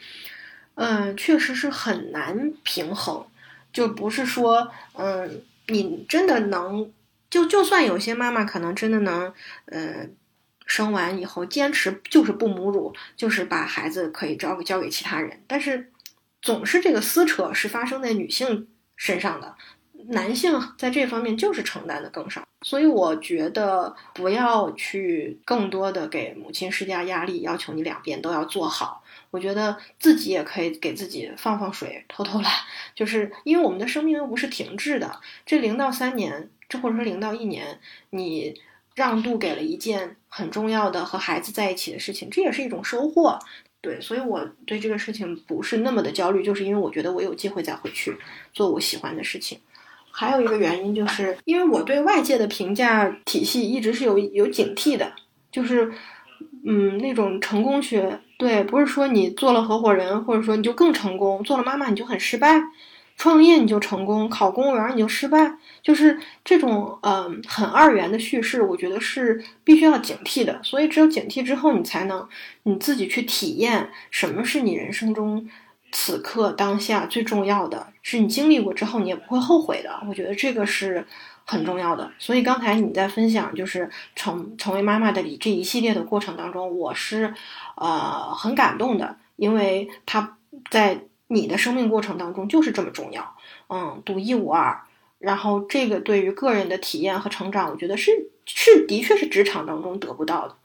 [0.74, 3.24] 嗯，确实是很难平衡，
[3.72, 5.44] 就不是说，嗯。
[5.68, 6.92] 你真的能，
[7.36, 9.34] 就就算有些妈妈可能真的能，
[9.66, 10.08] 呃，
[10.66, 15.92] 生完以后坚持就是不母乳，就是把孩子可以交给交给其他人，但是
[16.42, 19.54] 总是这个撕扯是发生在女性身上的，
[20.08, 29.04] 男性在这方面就是承担的更少，所以我觉得不要去更多的给母亲施加压力，要求你两边都要做好。
[29.32, 32.52] 我觉得自己也可以给自己放放水、偷偷懒，
[32.94, 35.20] 就是因为我们的生命又不是停滞的。
[35.46, 37.80] 这零到三年，这或者说零到一年，
[38.12, 38.62] 你
[38.96, 43.38] 让渡给了一件很重要的和孩子在一起的事情，这也是一种收获。
[43.82, 48.16] 对，所以我对这个事情不是那么的焦虑，就是因为我觉得我有机会再回去
[48.54, 49.60] 做我喜欢的事情。
[50.18, 55.12] 还有一个原因，就是因为我对外界的评价体系一直是有有警惕的，
[55.52, 55.92] 就是
[56.66, 58.18] 嗯，那种成功学。
[58.38, 62.62] 对，不是说你做了合伙人，或者说你就更成功；做了妈妈你就很失败，
[63.18, 70.62] 创业你就成功，考公务员你就失败，就是这种嗯很二元的叙事，我觉得是必须要警惕的。
[70.64, 72.26] 所以只有警惕之后，你才能
[72.64, 75.46] 你自己去体验什么是你人生中
[75.96, 79.90] 此刻当下最重要的，是你经历过之后你也不会后悔的。
[80.10, 81.08] 我觉得这个是。
[81.48, 87.32] 很重要的，所以刚才你在分享就是成成为妈妈的这一系列的过程当中，我是
[87.76, 90.40] 呃很感动的，因为他
[90.72, 93.36] 在你的生命过程当中就是这么重要，
[93.70, 94.82] 嗯，独一无二。
[95.20, 98.12] 然后这个对于个人的体验和成长，我觉得是
[98.48, 100.56] 是的确是职场当中得不到的。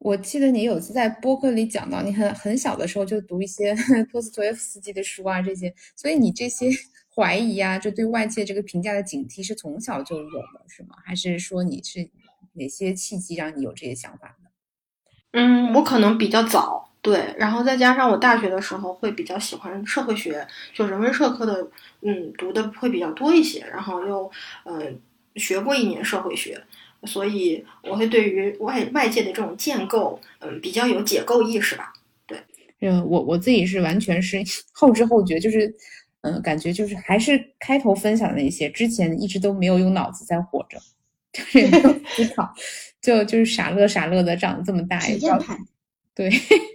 [0.00, 3.74] 我记得你有次在播客里讲到，你很很小的时候就读一些
[4.10, 6.68] 托斯托耶夫斯基的书啊，这些，所以你这些。
[7.12, 10.94] 怀疑啊，就对外界这个评价的警惕是从小就有的，是吗？
[11.04, 12.08] 还是说你是
[12.52, 14.50] 哪些契机让你有这些想法的？
[15.32, 21.68] 嗯，我可能比较早，对，然后再加上我大学的时候会比较喜欢社会学，就人文社科的，
[22.02, 24.30] 嗯，读的会比较多一些，然后又
[24.64, 24.80] 呃
[25.34, 26.62] 学过一年社会学，
[27.04, 31.92] 所以我会对于外外界的这种建构，嗯，比较有解构意识吧。
[32.26, 32.38] 对，
[32.80, 34.42] 嗯，我我自己是完全是
[34.72, 35.74] 后知后觉，就是。
[36.22, 40.78] 嗯，感觉就是还是开头分享的那些，之前一直都没有用脑子在活着，
[41.32, 42.54] 就是没有思考，
[43.00, 45.56] 就就是傻乐傻乐的长得这么大，体验派，
[46.14, 46.30] 对，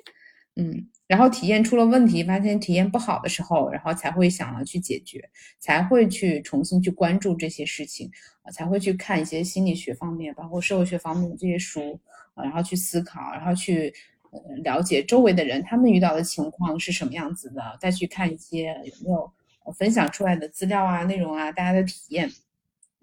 [0.57, 5.30] 嗯，然后体验出了问题，发现体验不好的时候，然后才会想要去解决，
[5.60, 8.10] 才会去重新去关注这些事情
[8.43, 11.99] 啊，才会去看一些心理学方面，包括社会学方面的这些书
[12.34, 13.93] 啊，然后去思考，然后去。
[14.32, 19.32] 呃了解周围的人他们遇到的情况是什么样子的，再去看一些有没有
[19.72, 22.30] 分享出来的资料啊、内容啊、大家的体验，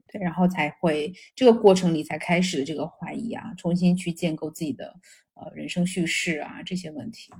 [0.08, 4.94] 对，然后才会这个过程里才开始的这个怀疑啊，重新去建构自己的
[5.32, 7.32] 呃人生叙事啊这些问题，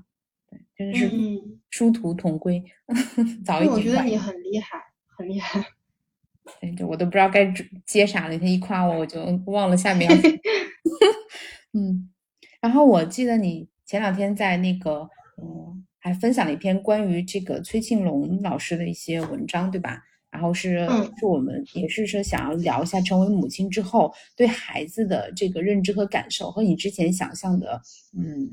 [0.91, 1.11] 真的是
[1.71, 2.63] 殊途同归，
[3.45, 3.73] 早一点。
[3.73, 4.79] 我觉得你很厉害，
[5.17, 5.65] 很厉害。
[6.61, 7.53] 对，就我都不知道该
[7.87, 8.37] 接啥了。
[8.39, 10.11] 他一夸我，我就忘了下面。
[11.73, 12.11] 嗯，
[12.61, 15.09] 然后我记得你前两天在那个，
[15.41, 20.03] 嗯，还分享了一篇关于这个崔庆龙老师的一些文章，对吧？
[20.31, 20.79] 然后是
[21.19, 27.81] 是我们也是说想要聊一下成为母亲之后对孩子的这个认知和感受，和你之前想象的，
[28.19, 28.51] 嗯，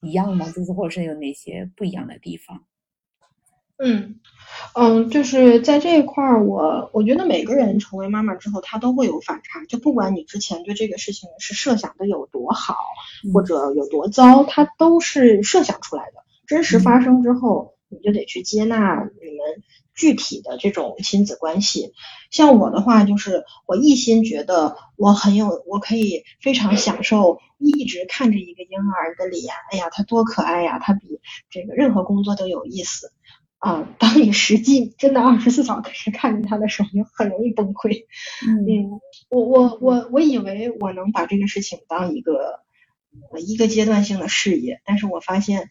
[0.00, 0.46] 一样吗？
[0.50, 2.64] 就是或者是有哪些不一样的地方？
[3.78, 4.20] 嗯。
[4.74, 9.64] 嗯，就是在这一块儿，我我觉得每个人成为妈妈之后，她都会有反差。
[9.66, 12.76] 就不管你之前对这个事情是设想的有多好，
[13.32, 16.22] 或者有多糟，它都是设想出来的。
[16.46, 19.62] 真实发生之后，你就得去接纳你们
[20.00, 21.92] 具体的这种亲子关系。
[22.30, 31.20] 像我的话，就是我一心觉得我很有，我可以非常享受一直看着一个婴儿的脸，哎呀，他多可爱呀，他比
[31.50, 33.12] 这个任何工作都有意思。
[33.58, 38.06] 啊，当你实际真的二十四小时看着他的时候，就很容易崩溃。
[38.48, 38.88] 嗯，
[39.28, 42.60] 我我我我以为我能把这个事情当一个
[43.38, 45.68] 一个阶段性的事业，但是我发现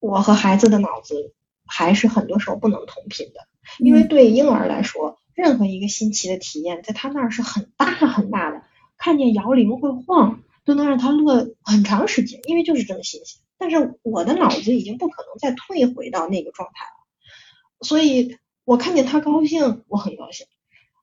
[0.00, 1.32] 我和孩子的脑子
[1.64, 3.46] 还是很多时候不能同频的。
[3.78, 8.62] 因为对婴儿来说，任何一个新奇的体验，在他那儿是很大很大的。
[8.96, 13.40] 看见摇铃会晃，都能让他乐很长时间，因为就是这么新鲜。
[13.58, 17.86] 但是我的脑子已经不可能再退回到那个状态了。
[17.86, 20.46] 所以，我看见他高兴，我很高兴。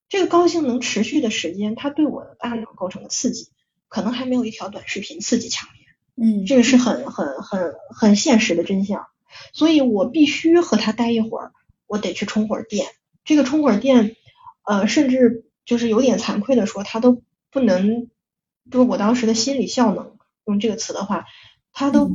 [0.07, 3.49] 这个高兴能持续的时间，它对我的大脑构成的刺激，
[3.87, 5.85] 可能还没有一条短视频刺激强烈。
[6.15, 9.07] 嗯，这个是很很很很现实的真相。
[9.53, 11.51] 所以我必须和他待一会儿，
[11.89, 12.87] 我得去充会儿电。
[13.25, 14.15] 这个充会儿电，
[14.63, 17.21] 呃，甚至就是有点惭愧的说，它都
[17.51, 18.07] 不能，
[18.71, 21.25] 就是我当时的心理效能，用这个词的话，
[21.73, 22.11] 它都。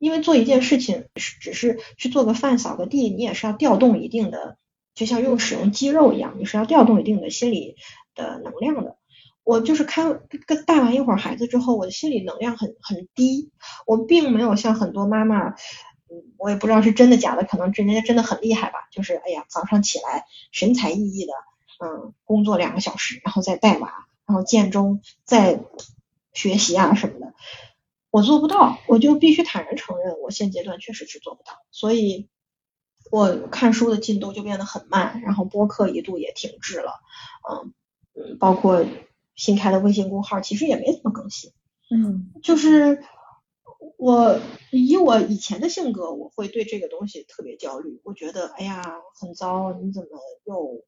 [0.00, 4.56] 因为做一件事情是只是去做个饭、扫个地，你也是要调动一定的，
[4.94, 7.74] 就像用使用肌肉一样，你是要调动一定的心理
[8.14, 8.96] 的能量的。
[9.42, 13.50] 我就是看跟带完一会儿孩子之后，我的心理能量很很低。
[13.88, 15.54] 我并没有像很多妈妈，嗯，
[16.36, 18.88] 我也不知道是真的假的，可能人家真的很厉害吧。
[18.90, 21.32] 就是哎呀，早上起来神采奕奕的，
[21.84, 25.60] 嗯，工作两个小时，然后再带娃，然后建中再
[26.32, 27.34] 学习啊什么的。
[28.10, 32.28] 我做不到，我就必须坦然承认，我现阶段确实是做不到，所以
[33.10, 37.00] 我看书的进度就变得很慢，然后播客一度也停滞了，
[37.48, 37.74] 嗯
[38.14, 38.86] 嗯，包括
[39.36, 41.52] 新开的微信公号其实也没怎么更新，
[41.90, 43.04] 嗯，就是
[43.96, 48.82] 我以我以前的性格，我会对这个东西特别焦虑，我觉得哎呀
[49.20, 50.08] 很糟，你怎么
[50.44, 50.84] 又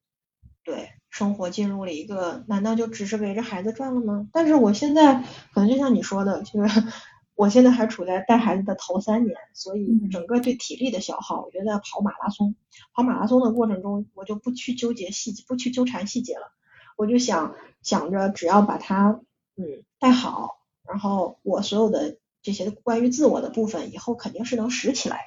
[0.64, 4.28] 对生活进入了一个，难道就只是围着孩子转了吗？
[4.32, 6.82] 但是我现在可能就像你说的，就是。
[7.36, 12.54] 我现在还处在带孩子的头三年，所以整个对体力的消耗，我觉得跑马拉松，
[12.92, 16.52] 跑马拉松的过程中，我就不去纠结细节，不去纠缠细节了，
[16.98, 19.22] 我就想想着只要把它
[19.56, 25.22] 嗯带好，然后我所有的这些关于自我的部分，以后肯定是能拾起来的。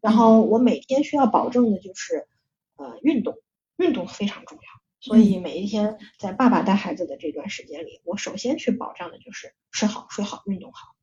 [0.00, 2.26] 然后我每天需要保证的就是
[2.76, 3.36] 呃运动，
[3.76, 4.62] 运动非常重要，
[5.00, 10.94] 所以每一天在爸爸带孩子的这段时间里，我首先去保障的就是吃好、睡好、运动好。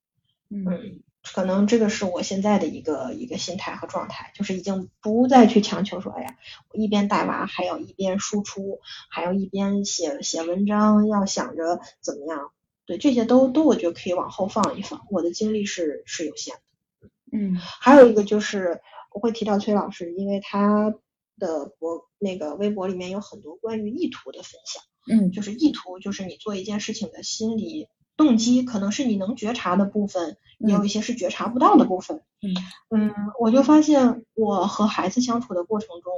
[0.47, 6.37] 嗯，可能这个是我现在的一个一个心态和状态，就是已经不再去强求说，哎呀，
[6.69, 8.79] 我一边带娃，还要一边输出，
[9.09, 12.51] 还要一边写写文章，要想着怎么样，
[12.85, 17.09] 对这些都都我觉得可以往后放一放，我的精力是是有限的。
[17.31, 18.81] 嗯，还有一个就是
[19.13, 20.93] 我会提到崔老师，因为他
[21.37, 24.83] 的博那个微博里面有很多关于意图的分享。
[25.07, 27.87] 嗯，就是意图，就是你做一件事情的心理。
[28.17, 32.21] 动机可能是你能觉察的部分，也有一些是觉察不到的部分。
[32.41, 32.55] 嗯
[32.89, 36.13] 嗯，我就发现我和孩子相处的过程中，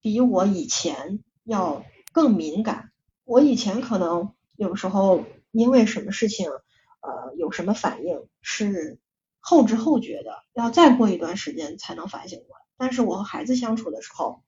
[0.00, 2.90] 比我以前要更敏感。
[3.24, 5.24] 我以前可能有时候
[5.54, 8.98] 因为什么事情，呃，有什么反应是
[9.38, 12.62] 后知后觉的，要再过一段时间才能反省过来。
[12.76, 14.42] 但是我和孩子相处的时候，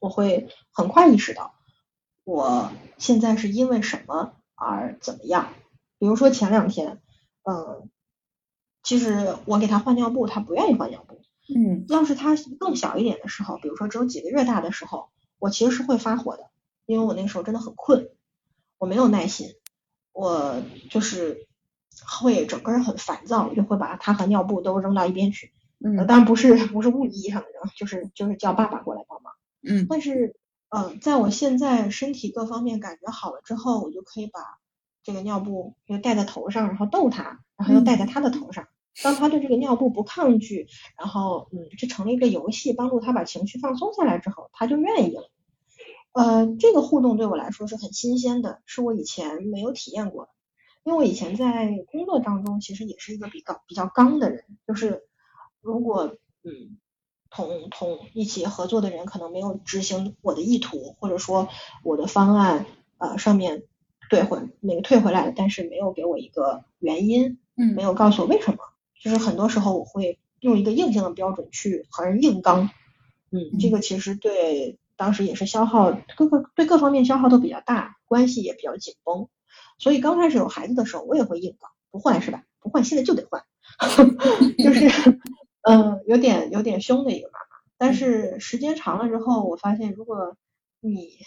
[0.00, 1.54] 我会很快意识到，
[2.24, 5.54] 我现在是因为什么而怎么样。
[6.00, 7.00] 比如说前两天，
[7.44, 7.88] 嗯，
[8.82, 11.22] 其实我给他换尿布，他不愿意换尿布。
[11.54, 16.50] 嗯，要是他更小一点的时候，比如说只有几个月大的时候，我其实是会发火的，
[16.86, 18.10] 因为我那时候真的很困，
[18.78, 19.54] 我没有耐心，
[20.14, 21.46] 我就是
[22.06, 25.52] 会整个人很烦躁，我就会把他和尿布都扔到一边去。
[25.84, 29.34] 嗯当然不是不是物理意义上的扔，就是就是叫爸爸过来帮忙。
[29.62, 30.36] 嗯但是，
[30.70, 34.40] 呃，在我现在身体各方面感觉好了之后，我就可以把
[35.02, 38.66] 这个尿布就戴在头上，然后逗他，然后又戴在他的头上。
[39.02, 45.30] 当他对这个尿布不抗拒，然后嗯，就成了一个游戏，帮助他把情绪放松下来之后，他就愿意了。
[46.14, 50.30] 呃，这个互动对我来说是很新鲜的，是我以前没有体验过的。
[50.84, 55.02] 因为我以前在工作当中其实也是一个比较比较刚的人，就是
[55.60, 56.78] 如果嗯
[57.30, 61.48] 同同一起合作的人可能没有执行我的意图，或者说
[61.82, 62.66] 我的方案
[62.98, 63.64] 呃上面
[64.10, 68.58] 退回那个退回来了，但是没有给我一个原因，嗯没有告诉我为什么，
[69.02, 72.70] 就是很多时候我会用一个硬性的标准去和人硬刚，
[73.30, 79.28] 嗯，这个其实对当时也是消耗各个对各方面消耗都比较大，关系也比较紧绷，
[79.78, 82.44] 所以刚开始有孩子的时候我也会硬刚，不换是吧？
[82.60, 83.44] 不换现在就得换，
[84.58, 85.20] 就是
[85.62, 90.36] 嗯有点有点凶的一个妈妈，但是时间长了之后，我发现如果
[90.80, 91.18] 你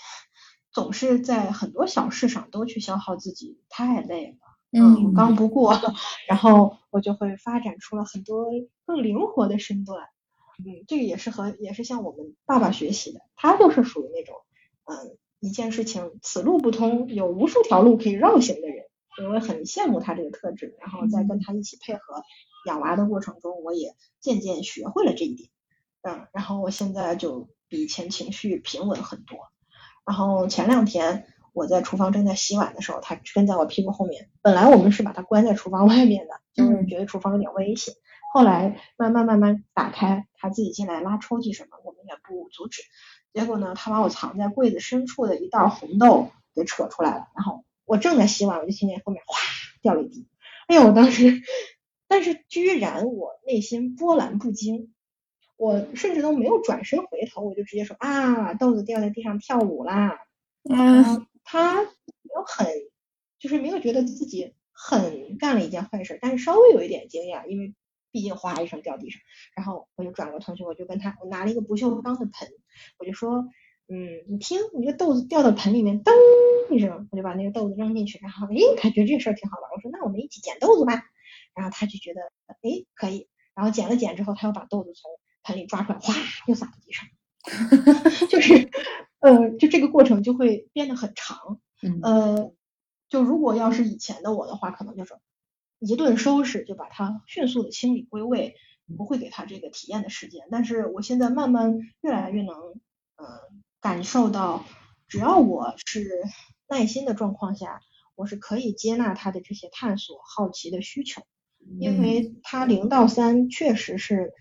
[0.71, 4.37] 总是在很多小事上都去消耗自己，太累了。
[4.71, 5.79] 嗯，刚不过，
[6.27, 8.47] 然后我就会发展出了很多
[8.85, 10.07] 更灵活的身段。
[10.59, 14.35] 嗯，这个也是和也是向我们爸爸学习的，他就是属于那种，
[14.85, 18.85] 嗯，一件事情此路不通，有无数条路可以绕行的人。
[19.27, 22.21] 我也很羡慕他这个特质，然后在跟他一起配合
[22.67, 25.49] 养娃的过程中，我也渐渐学会了这一点。
[26.03, 29.39] 嗯，然后我现在就比以前情绪平稳很多。
[30.05, 34.29] 然后前两天我在厨房正在洗碗的时候，他跟在我屁股后面。
[34.43, 37.95] 本来我们是把他关在厨房外面的，就是觉得厨房有点危险。
[38.37, 42.83] 后来慢慢慢慢打开，他自己进来拉抽屉什么，我们也不阻止。
[43.33, 47.29] 结果呢，他把我藏在柜子深处的一袋红豆给扯出来了。
[47.35, 49.39] 然后我正在洗碗，我就听见后面哗
[49.81, 50.27] 掉了一地。
[50.67, 51.41] 哎呦，我当时，
[52.07, 54.93] 但是居然我内心波澜不惊。
[55.55, 60.19] 我甚至都没有转身回头，我就直接说啊，豆子掉在地上跳舞啦。
[60.69, 61.89] 嗯，他没
[62.35, 62.67] 有很，
[63.39, 67.73] 就是没有觉得自己很干了一件坏事，但是稍微有一点惊讶，因为
[68.11, 69.21] 毕竟哗一声掉地上。
[69.55, 72.49] 然后我就转过头去，我就跟他，我拿了一个不锈钢的盆，
[72.99, 73.47] 我就说，
[73.87, 76.11] 嗯，你听，你这个豆子掉到盆里面，噔
[76.71, 81.03] 一声，我就把那个豆子扔进去，然后诶，他觉得这事儿挺好玩，我说那我们一起捡豆子吧。
[81.53, 82.21] 然后他就觉得
[82.61, 85.11] 诶可以，然后捡了捡之后，他又把豆子从
[85.43, 86.13] 盆里抓出来，哗，
[86.47, 87.07] 又撒到地上，
[88.29, 88.69] 就是，
[89.19, 91.99] 呃，就这个过程就会变得很长，嗯。
[92.03, 92.53] 呃，
[93.09, 95.15] 就如果要是以前的我的话，可能就是
[95.79, 98.55] 一顿收拾就把它迅速的清理归位，
[98.97, 100.47] 不会给他这个体验的时间。
[100.51, 102.55] 但是我现在慢慢越来越能，
[103.15, 103.25] 呃，
[103.79, 104.65] 感受到，
[105.07, 106.23] 只要我是
[106.67, 107.81] 耐心的状况下，
[108.15, 111.21] 我是可以接纳他的这些探索、好奇的需求。
[111.79, 114.31] 因为他零到三确实是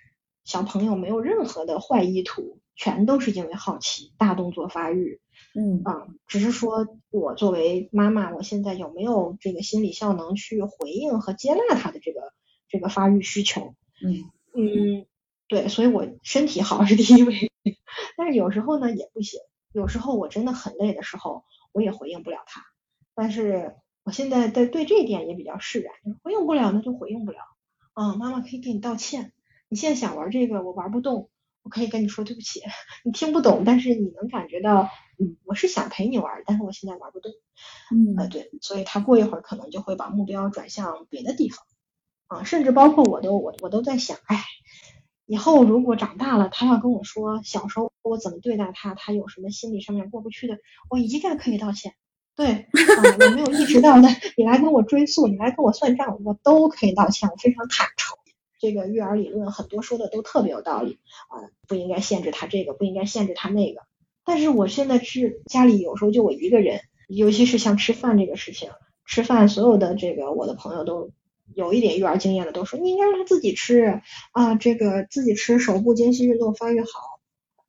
[0.45, 5.20] 小朋友没有任何的坏意图，全都是因为好奇，大动作发育。
[5.55, 12.33] 嗯啊，只是说我作为妈妈，我现在有没有这个心理效能去回应和接纳他的这个
[12.68, 13.74] 这个发育需求？
[14.05, 15.07] 嗯嗯，
[15.49, 17.51] 对，所以我身体好是第一位，
[18.16, 19.41] 但是有时候呢也不行，
[19.72, 22.62] 有时候我真的很累的时候，我也回应不了他，
[23.14, 23.74] 但是。
[24.07, 27.39] 我现在在对这一点也比较释然，回应不了那就回应不了。
[27.95, 29.33] 嗯，妈妈可以给你道歉。
[29.68, 31.29] 你现在想玩这个，我玩不动，
[31.67, 32.62] 我可以跟你说对不起。
[33.05, 34.89] 你听不懂，但是你能感觉到，
[35.19, 37.33] 嗯，我是想陪你玩，但是我现在玩不动。
[37.91, 41.67] 嗯呃，对，所以他过一会儿可能就会把目标转向别的地方。
[42.29, 44.45] 啊，甚至包括我都我我都在想，哎，
[45.27, 50.59] 以后如果长大了，他要跟我说小时候我怎么对待他，他有什么心理上面过不去的，
[50.89, 51.95] 我一概可以道歉。
[52.37, 58.17] 对， 啊，我没有意识到的，你来跟我追溯，你来跟我算账，我都可以道歉，我非常坦诚。
[58.59, 60.98] 这个育儿理论很多说的都特别有道理
[61.28, 63.82] 啊，不应该限制他这个，不应该限制他那个。
[64.24, 68.70] 但是我现在是家里有时候就我一个人，尤其是像吃饭这个事情，
[69.07, 71.11] 吃饭所有的这个我的朋友都
[71.54, 74.00] 有一点育儿经验的都说，你应该让他自己吃
[74.32, 76.88] 啊，这个自己吃手部间隙运动发育好。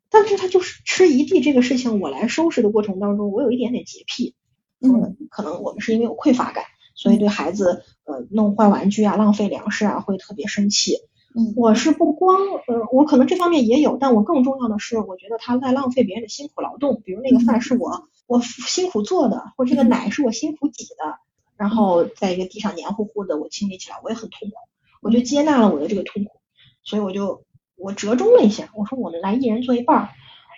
[0.09, 4.35] 但是他就是吃一地这个事情，我来收拾的过程当中，我有一点点洁癖。
[4.79, 6.63] 嗯，可能我们是因为有匮乏感，
[6.97, 10.95] 所以对孩子呃弄坏玩具啊、浪费粮食啊会特别生气。
[11.35, 12.35] 嗯我是不光
[12.67, 17.01] 呃，我可能这方面也有，但我更重要的是，我觉得他在浪费别人的辛苦劳动。
[17.05, 21.19] 比如那个饭是我我辛苦做的，或者这个奶是我辛苦挤的，
[21.55, 24.55] 然后在一个地上黏糊糊的，我清理起来我也很痛苦。
[24.99, 26.39] 我就接纳了我的这个痛苦，
[26.83, 27.43] 所以我就
[27.75, 30.09] 我折中了一下，我说我们来一人做一半儿，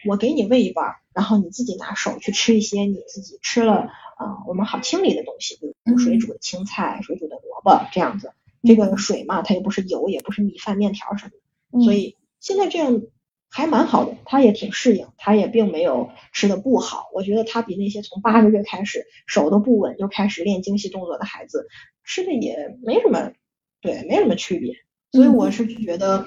[0.08, 3.90] 我给你喂一半儿，然后你自己拿手去吃一些你自己吃了。
[4.20, 8.34] 啊、呃，我们好清理的东西，比如水煮的青菜、水煮的萝卜，这样子。
[8.62, 11.32] 这个水嘛，它又不是油，也不是米饭、面条什么
[11.72, 13.02] 的，所以现在这样
[13.50, 17.06] 还蛮好的，他也挺适应，他也并没有吃的不好。
[17.14, 21.70] 我觉得他比那些从八个月开始手都不稳就开始练精细动作的孩子
[22.04, 23.32] 吃的也没什么，
[23.80, 24.76] 对，没什么区别。
[25.14, 26.26] 所以我是觉得，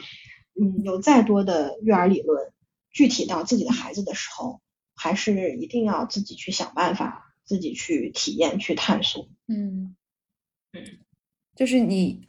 [0.59, 2.51] 嗯，有再多的育儿理论，
[2.91, 4.63] 具体到自己的孩子的时候，
[4.97, 9.29] 还是一定要自己去想办法，自己去体验、去探索。
[9.49, 9.95] 嗯
[10.73, 10.99] 嗯。
[11.55, 12.25] 就是你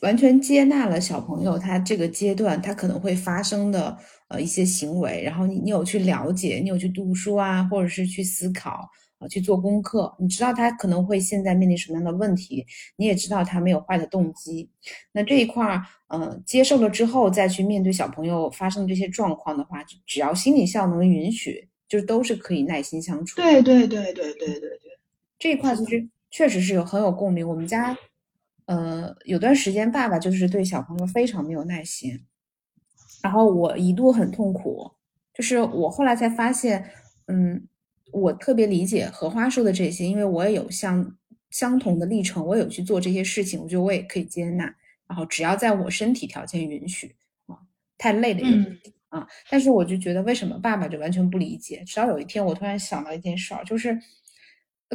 [0.00, 3.96] 完全接纳了小朋友他这个阶段他可能会发生的
[4.28, 8.88] 呃一些行为，然后你你有去了解，你有去读书啊，或者是去思考
[9.18, 12.66] 啊，去做功课，你知道他可能会现在面临什么样的问题，
[12.96, 14.70] 你也知道他没有坏的动机。
[15.12, 23.36] 那这一块儿呃接受了之后，再去面对小朋友发生这些状况的话，只要心理效能允许，就是都是可以耐心相处。
[23.36, 24.98] 对对对对对对对，
[25.38, 27.48] 这一块其实确实是有很有共鸣。
[27.48, 27.96] 我们家。
[28.68, 32.18] 呃，有段时间爸爸就是对小朋友非常没有耐心，
[33.22, 34.90] 然后我一度很痛苦。
[35.32, 36.90] 就是我后来才发现，
[37.28, 37.68] 嗯，
[38.10, 41.16] 我特别理解荷花说的这些，因为我也有相
[41.48, 44.64] 相同的历程，我有去做这些事情，我觉得我也可以接纳。
[45.06, 47.14] 然后只要在我身体条件允许
[47.46, 47.56] 啊，
[47.96, 48.80] 太累的原因
[49.16, 51.82] 啊，但是我就觉得为什么爸爸就完全不理解？
[51.84, 53.98] 直到有一天我突然想到一件事儿，就是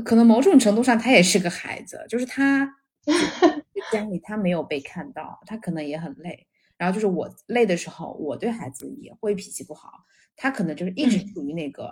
[0.06, 2.78] 可能某种程度上他也是个孩子，就是他。
[3.92, 6.48] 家里他没有被看到，他可能也很累。
[6.78, 9.90] 然后就是我累的时候，我对孩子也会脾气不好。
[10.36, 11.92] 他可能就是一直处于那个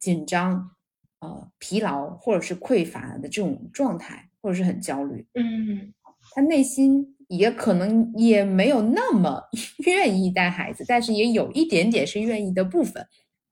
[0.00, 0.72] 紧张、
[1.20, 5.24] 呃疲劳或者是匮乏的这种状态，或者是很焦虑。
[5.34, 5.94] 嗯，
[6.34, 9.44] 他内心也可能也没有那么
[9.86, 13.06] 愿意带孩子，但是也有一点点是愿意的部分。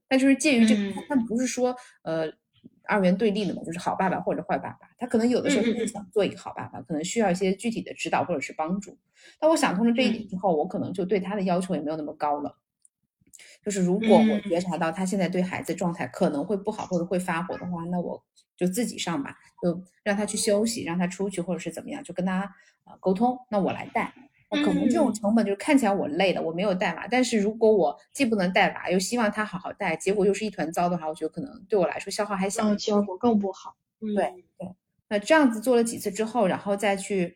[0.09, 2.33] 但就是介于这个，他不是说呃。
[2.89, 4.89] 二元对立的嘛，就是好爸爸或者坏爸爸。
[4.97, 8.97] 他可能有的时候不想做一个好爸爸，可能需要一些具体的指导或者是帮助。
[9.41, 12.61] 当我想通了这一点之后，我可能就对他的要求也没有那么高了。
[13.65, 18.23] 就是如果我觉察到他现在对孩子状态可能会不好或者会发火的话，那我
[18.57, 22.55] 就自己上吧，就让他去休息，让他出去或者是怎么样，就跟他
[22.85, 23.39] 呃沟通。
[23.51, 24.13] 那我来带。
[24.49, 33.75] 可能这种成本就是看起来我累了，我没有带娃，但是如果我既不能带娃，又希望他好好带，结果又是一团糟的话，我觉得可能对我来说消耗还小，效果更不好。
[34.01, 34.15] 对
[34.57, 34.75] 对，
[35.09, 37.35] 那这样子做了几次之后，然后再去，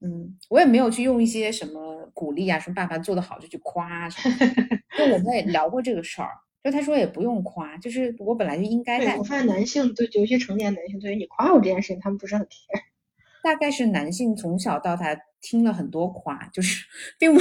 [0.00, 4.36] 嗯，我也没有去用一些什么鼓励啊，什么爸爸做得好就去夸什么，
[4.98, 6.30] 就我们也聊过这个事儿，
[6.62, 9.16] 就他说也不用夸，就是我本来就应该带。
[9.16, 12.82] 我发现男性对，尤其成年男性对于你夸我这件事情，他们不是很 care。
[13.42, 16.84] 大概是男性从小到大听了很多夸，就是
[17.18, 17.40] 并不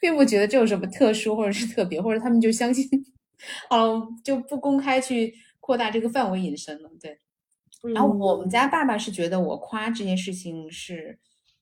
[0.00, 2.88] 并不觉得这有什么特殊或者是特别，或者他们就相信，
[3.68, 6.90] 嗯，就不公开去扩大这个范围引申了。
[6.98, 7.18] 对，
[7.92, 11.18] 然后我们家爸爸是觉得我夸这件事情是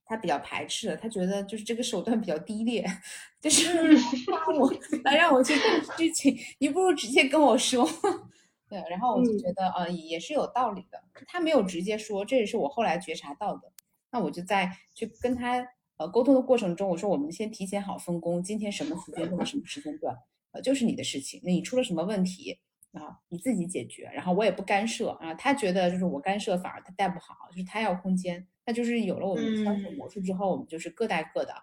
[0.08, 2.82] 他比较排斥的，他觉得就是这个手段比较低劣，
[3.40, 4.72] 就是让我
[5.04, 7.86] 来让我去干事情，你不如直接跟我说。
[8.70, 11.02] 对，然后我就觉得，呃，也是有道理的。
[11.26, 13.70] 他没有直接说，这也是我后来觉察到的。
[14.10, 15.66] 那我就在去跟他
[15.98, 20.16] 呃沟通的过程中，我说我们先提前好分工，今天什么时间段什么时间段，
[20.52, 21.40] 呃，就是你的事情。
[21.44, 22.58] 那你出了什么问题
[22.92, 25.32] 啊，你自己解决，然后我也不干涉啊。
[25.34, 28.46] 他觉得就是我干涉反而他带不好，就是他要空间。
[28.68, 31.54] 那就是有了我们相处模式之后，我们就是各带各的，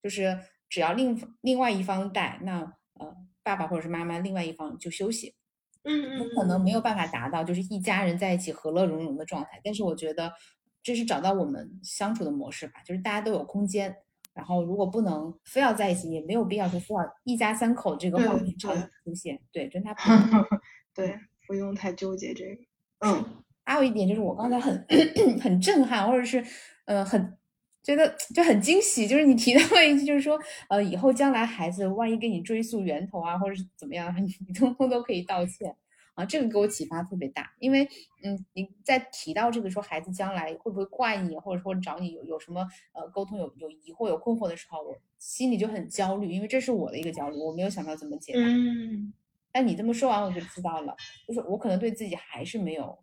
[0.00, 0.38] 就是
[0.68, 2.60] 只要另另外一方带，那
[2.92, 5.34] 呃爸爸或者是妈妈另外一方就休息。
[5.82, 6.16] 嗯。
[6.16, 10.32] 嗯，可能没有办法达到就是一家人在一起和乐融融的状态，但是我觉得
[10.80, 13.96] 这是找到我们相处的模式吧，就是大家都有空间，
[14.32, 19.92] 然后如果不能非要在一起，也没有必要说非要一家三口这个话题常出现，对，真他
[20.94, 22.62] 对，不用太纠结这个。
[23.00, 24.86] 嗯， 还有一点就是我刚才很
[25.42, 26.44] 很震撼，或者是
[26.84, 27.36] 呃很。
[27.84, 30.40] 觉得就很惊喜，就是你提到了一句，就是说，
[30.70, 35.76] 呃，以后将来孩子万一给你追溯源头啊，或者是怎么样， 你你通通都可以道歉
[36.14, 37.52] 啊，这个给我启发特别大。
[37.58, 37.86] 因为，
[38.22, 48.40] 嗯，你在提到这个说孩子将来会不会怪你，或者说找你有有什么呃沟通有有疑惑有困惑的时候，我心里就很焦虑，因为这是我的一个焦虑，我没有想到怎么解答。
[48.40, 49.12] 嗯，
[49.52, 50.96] 但你这么说完，我就知道了，
[51.28, 52.98] 就是我可能对自己还是没有。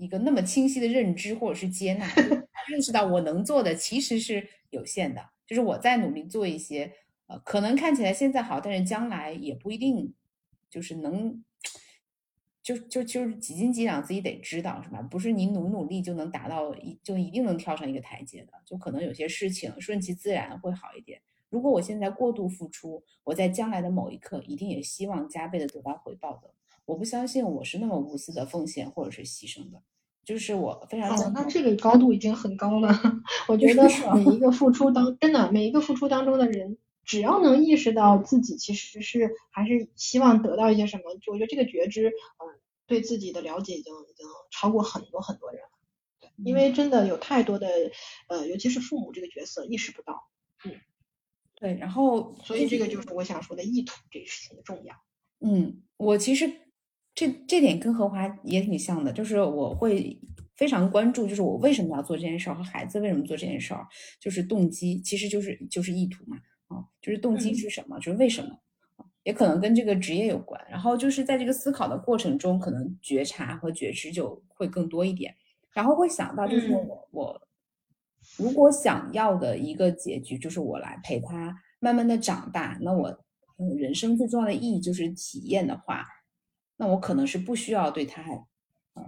[0.00, 2.06] 一个那么清晰的认知或者是接纳，
[2.66, 6.90] 认识到我能做的其实是有限的，就是我在努力做一些，
[7.26, 10.14] 呃，可能看起来现在好，但是将来也不一定
[10.70, 11.44] 就是能，
[12.62, 15.02] 就就就是几斤几两自己得知道是吧？
[15.02, 21.20] 不是你努努力就能达到一就一定能跳上一个台阶的，就可能有些事情顺其自然会好一点。
[21.50, 26.54] 如果我现在过度付出，我在将来的某一刻一定也希望加倍的得到回报的。
[26.90, 29.80] 我不相信我是那么无私的奉献或者是牺牲的。
[30.24, 32.88] 就是我非常哦，那这个高度已经很高了。
[33.48, 42.44] 我觉得每一个付出当真的每一个付出当中的人，只要能意识到自己其实是还是希望得到一些什么，我觉得这个觉知，嗯，
[42.86, 45.68] 对自己的了解已经已经超过很多很多人了。
[46.20, 47.66] 对因为真的有太多的
[48.28, 50.28] 呃，尤其是父母这个角色意识不到，
[50.64, 50.72] 嗯，
[51.56, 54.94] 对，然后所以这个就是我想说的意图这个事情的重要。
[55.40, 56.52] 嗯，我其实
[57.14, 60.18] 这这点跟何华也挺像的，就是我会
[60.56, 63.86] 非常关注，就是我为什么要做这件事儿，和孩子为什么做这件事儿，
[64.20, 66.36] 就是动机，其实就是就是意图嘛，
[66.68, 68.58] 啊，就是动机是什么，就是为什么，
[69.24, 70.60] 也可能跟这个职业有关。
[70.70, 75.34] 然后就是在这个思考的过程中，可能觉察和觉知就会更多一点。
[75.72, 77.42] 然后会想到，就是我我
[78.36, 83.24] 如果想要的一个结局，就是我来陪他慢慢的长大，那我
[83.78, 86.06] 人生最重要的意义就是体验的话，
[86.80, 88.22] 那我可能是不需要对他
[88.94, 89.04] 呃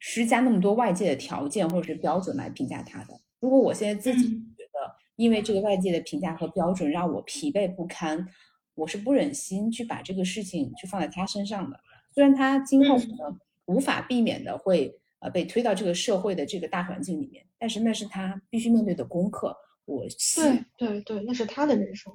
[0.00, 3.20] 施加那么多外界的条件或者是标准来评价他的。
[3.38, 8.26] 如果我现在自己觉得，因为这个外界的评价和标准让我疲惫不堪，
[8.74, 11.78] 我是不忍心去把这个事情去放在他身上的。
[12.12, 14.98] 虽然他今后可能无法避免的会。
[15.24, 19.56] 呃，被推到这个社会的这个大环境里面，但是那是他必须面对的功课。
[19.84, 20.04] 我
[20.34, 22.12] 对对对，那是他的人生。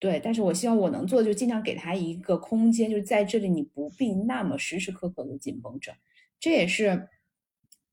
[0.00, 5.92] 对，但是我希望我能做的就尽量给他一个空间，就是在这里你不必那么时时刻刻的紧绷着。
[6.40, 7.08] 这也是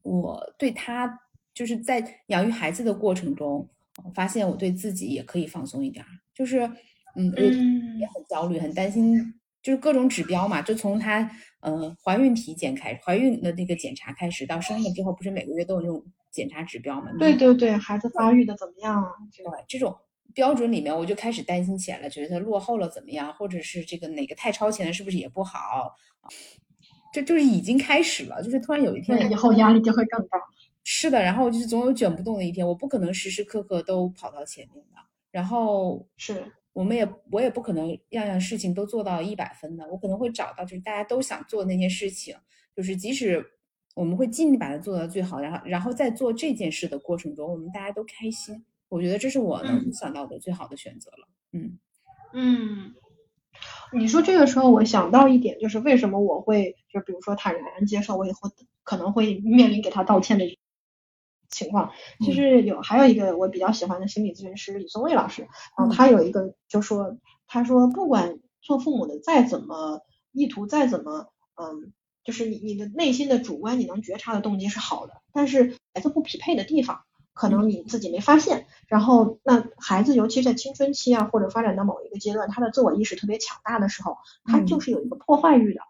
[0.03, 1.19] 我对他
[1.53, 3.69] 就是在养育孩子的过程中，
[4.05, 6.05] 我发现我对自己也可以放松一点。
[6.33, 6.59] 就是
[7.15, 7.33] 嗯，
[7.99, 9.33] 也很焦虑，很担心。
[9.61, 11.29] 就是各种指标嘛，就从他
[11.59, 17.11] 呃怀孕体检开，怀孕的那个检查开始，到生了之后，不是每个月都有那种检查指标嘛？
[17.19, 19.11] 对对对，孩子发育的怎么样啊？
[19.35, 19.93] 对，这种
[20.37, 25.95] 标准里面，我就开始担心起来了，觉得他落后了怎么样，或者是这个哪个太超前了，是不是也不好？
[27.11, 30.37] 这就是已经开始了，就是突然有一天，以后压力就会更大。
[30.83, 34.97] 是的，然后就是总有卷不动的一天，我不可能时时刻刻都跑到前面的，
[35.31, 36.53] 然后是。
[36.73, 42.35] 我们也我也不可能样样事情都做到一百分的，我可能会找到就是大家都想做的那件事情，
[42.75, 43.43] 就是即使
[43.95, 51.27] 我们会尽力把它做到最好，然后然后在做这件事的过程中，我们大家都开心，我觉得这是我能想到的最好的选择了。
[51.51, 51.79] 嗯
[52.33, 52.93] 嗯，
[53.93, 58.51] 你说这个时候我想到一点，就是为什么我会就比如说坦然接受我以后
[58.83, 60.45] 可能会面临给他道歉的。
[61.49, 61.93] 情况
[62.25, 67.17] 就是有还有一个我比较喜欢的心理咨询师李松蔚老师，然后他有一个就说，
[67.47, 70.01] 他说不管做父母的再怎么
[70.33, 71.93] 意图再怎么嗯，
[72.25, 77.05] 就是你你的内心的主观你能觉察的动机是好的，但是孩子不匹配的地方，
[77.37, 85.81] 可能你自己没发现，然后那孩子尤其在青春期啊或者发展到某一个阶段，他的自我意识特别强大的时候，他就是有一个破坏欲的，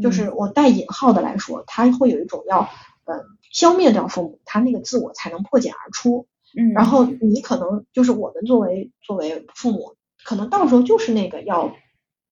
[0.00, 2.70] 就是我带引号的来说，他会有一种要。
[3.04, 3.18] 嗯，
[3.50, 6.28] 消灭掉父母，他那个自我才能破茧而出。
[6.56, 11.74] 嗯，然后你可能就是我们作为作为父母，可能到时候就是那个要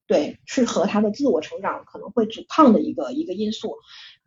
[0.07, 3.79] 对是和他的自我成长可能会阻抗的一个一个因素。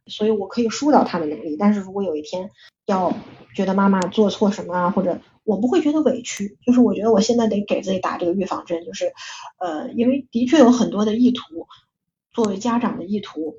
[0.07, 2.51] 所以我可以疏导他的能力，但是如果有一天
[2.85, 3.13] 要
[3.55, 9.13] 觉得妈妈做错什么啊，或者我不会觉得委屈，就是我觉得我现在得给自己打这个预防针，就是
[9.57, 11.67] 呃，因为的确有很多的意图，
[12.31, 13.55] 作为家长的意图。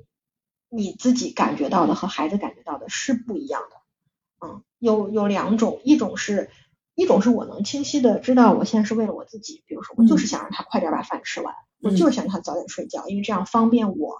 [0.67, 6.49] 你自己感觉到的和孩子感觉到的是不一样的，嗯，有有两种，一种是，
[6.95, 14.17] 一种是我能清晰的知道我现在是为了我自己，比如说我就是想让他快点把饭吃完，我就是想让他早点睡觉，因为这样方便我，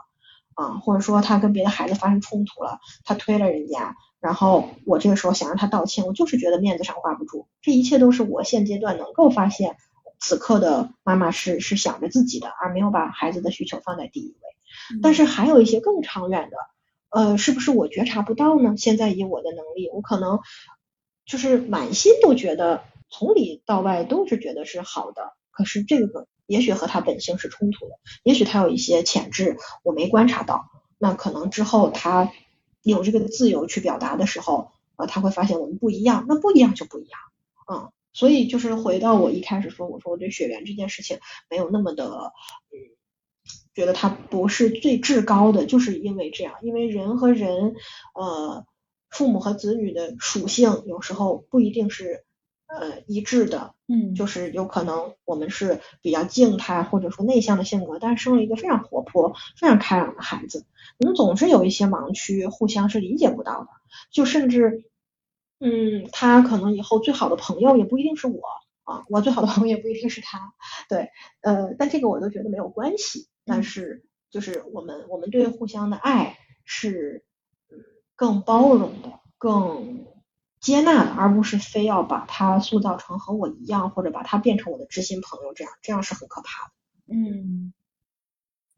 [0.56, 9.78] 啊，或者说他跟别的孩子发生冲突了，他推了人家，然后我这个时候想让他道歉，我就是觉得面子上挂不住，这一切都是我现阶段能够发现，
[10.20, 15.00] 此刻的妈妈是是想着自己的，而没有把孩子的需求放在第一位。
[15.02, 16.58] 但是还有一些更长远的，
[17.10, 18.76] 呃，是不是我觉察不到呢？
[18.78, 20.40] 现在以我的能力，我可能
[21.26, 32.32] 就是满心都觉得从里到外都是觉得是好的，可是这个也许和他本性是冲突的，也许他有一些潜质我没观察到，那可能之后他
[32.82, 37.20] 有这个自由去表达的时候，呃，他会发现我们不一样，那不一样就不一样，
[37.72, 41.20] 嗯，所以就是回到我一开始说，我说我对血缘这件事情
[41.50, 42.06] 没有那么的，
[42.72, 42.96] 嗯。
[43.76, 47.76] 觉得它不是最至高的，就是因为这样，因为人和人，
[48.14, 48.66] 呃，
[49.10, 52.25] 父母和子女的属性有时候不一定是
[52.68, 60.66] 呃一致的，嗯，就是有可能我们是比较静态或者说内向的性格，但是生了一个非常活泼、非常开朗的孩子，
[61.00, 63.68] 我们总是有一些盲区，互相是理解不到的，
[64.12, 64.86] 就甚至，
[65.60, 68.42] 嗯，他可能以后最好的朋友也不一定是我
[68.84, 70.54] 啊，我最好的朋友也不一定是他，
[70.90, 71.10] 对，
[71.42, 73.28] 呃，但这个我都觉得没有关系。
[73.48, 77.24] 但是，就是我们我们对互相的爱是
[77.70, 77.78] 嗯
[78.16, 80.08] 更包容的，更
[80.66, 86.74] 接纳的，而不是非要把他塑造成和我一样，或者把他变成我的知心朋友，这样这样是很可怕的。
[87.14, 87.72] 嗯。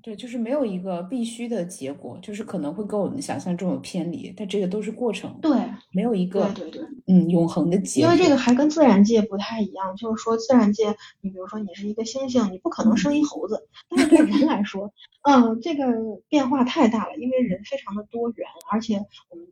[0.03, 5.37] 对，就是没有一个必须的结果，就是可能会跟我们想象中有偏离，但这个都是过程。
[5.41, 5.51] 对，
[5.91, 8.01] 没有一个对对对，嗯，永恒的结。
[8.01, 15.83] 因为这个还跟自然界不太一样，就是说自然界，你比如说你是一个猩猩，你不可能生一猴子，但是对人来说，嗯，这个
[16.29, 19.45] 变化太大了，因为人非常的多元，而且我们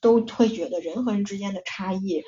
[0.00, 2.22] 都会觉得人和人之间的差异，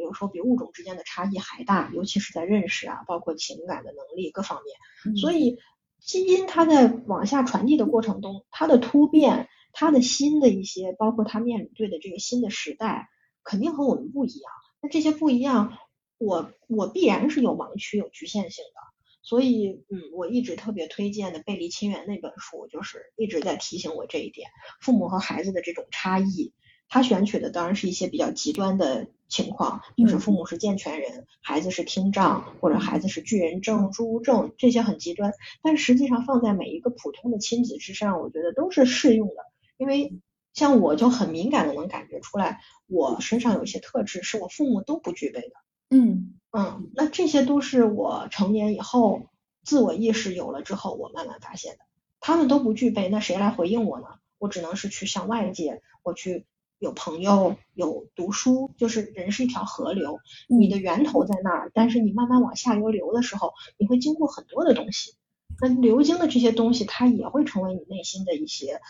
[0.00, 5.58] 有时候比物种之间的差异还大，尤其是在认识啊，包括情感的能力各方面，所以。
[6.04, 13.08] 基因它在往下传递的过程中，它的突变，它的新的一些，包括它面对的这个新的时代，
[13.44, 14.52] 肯定和我们不一样。
[14.80, 15.78] 那这些不一样，
[16.18, 18.80] 我我必然是有盲区、有局限性的。
[19.22, 24.50] 所以，嗯，我一直特别推荐的《背离亲缘》那本书，就是一直在提醒我这一点：
[24.80, 26.52] 父母和孩子的这种差异。
[26.92, 35.32] 他选取的当然是一些比较极端的情况，就是父母是健全人，孩子是听障，或者孩子是巨人症、侏儒症，这些很极端。
[35.62, 39.36] 但实际上放在每一个普通的亲子之上，我觉得都是适用的。
[39.78, 40.20] 因为
[40.52, 45.54] 像我就很敏感的能感觉出来，我身上有一些特质是我父母都不具备的。
[45.88, 49.30] 嗯嗯，那这些都是我成年以后
[49.64, 51.78] 自我意识有了之后，我慢慢发现的。
[52.20, 54.08] 他们都不具备，那谁来回应我呢？
[54.36, 56.44] 我只能是去向外界，我去。
[56.82, 60.18] 有朋友，有读书，就是人是一条河流，
[60.48, 65.14] 你的源头在那儿，但是你慢慢往下游流的时候，你会经过很多的东西，
[65.60, 68.80] 那流经的这些东西，它也会成为你内心的一些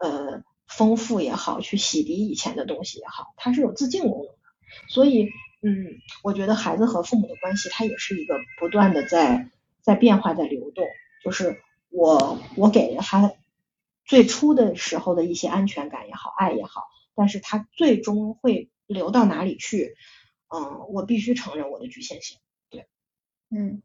[0.00, 4.34] 呃丰富也好，去洗涤以前的东西也好，它是有自净功能的。
[4.90, 5.30] 所以，
[5.62, 5.86] 嗯，
[6.22, 9.48] 我觉得孩子和父母的关系，它也是一个不断的在
[9.80, 10.84] 在变化，在流动。
[11.24, 13.32] 就是我我给了他
[14.04, 16.82] 最初的时候的一些安全感也好，爱也好。
[17.14, 19.94] 但是它最终会流到哪里去？
[20.52, 22.36] 嗯，我必须承认我的局限性。
[22.68, 22.84] 对，
[23.50, 23.80] 嗯，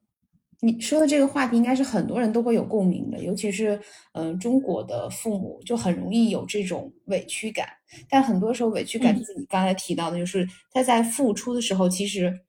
[0.61, 3.79] 你说的这个话题应该是很多人都会有共鸣的，尤其是
[4.13, 7.69] 嗯中国的父母就很容易有这种委屈感。
[8.09, 12.41] 但很多时候委屈感就是你刚才提到的，就是他在付出的时候，其实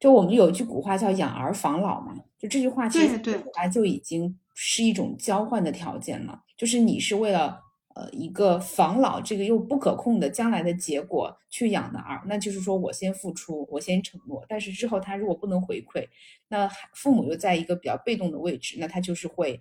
[0.00, 7.65] 就我们有一句古话叫“养儿防老”嘛，就这句话其实本来就已经是一种交换的条件了，就是你是为了。
[7.96, 16.06] 呃，一个防老这个又不可控的将来的结果去养的儿，那就是说我先付出，我先承诺，但是之后他如果不能回馈，
[16.48, 19.58] 那父母又在一个比较被动的位置，那他就是会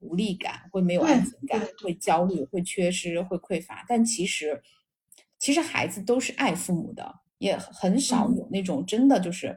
[0.00, 3.84] 无力感，会没有安全感，会焦虑，会缺失，会匮乏。
[3.86, 4.62] 但其实，
[5.38, 9.54] 其实孩子都是爱父母的，也很少有那种真的就是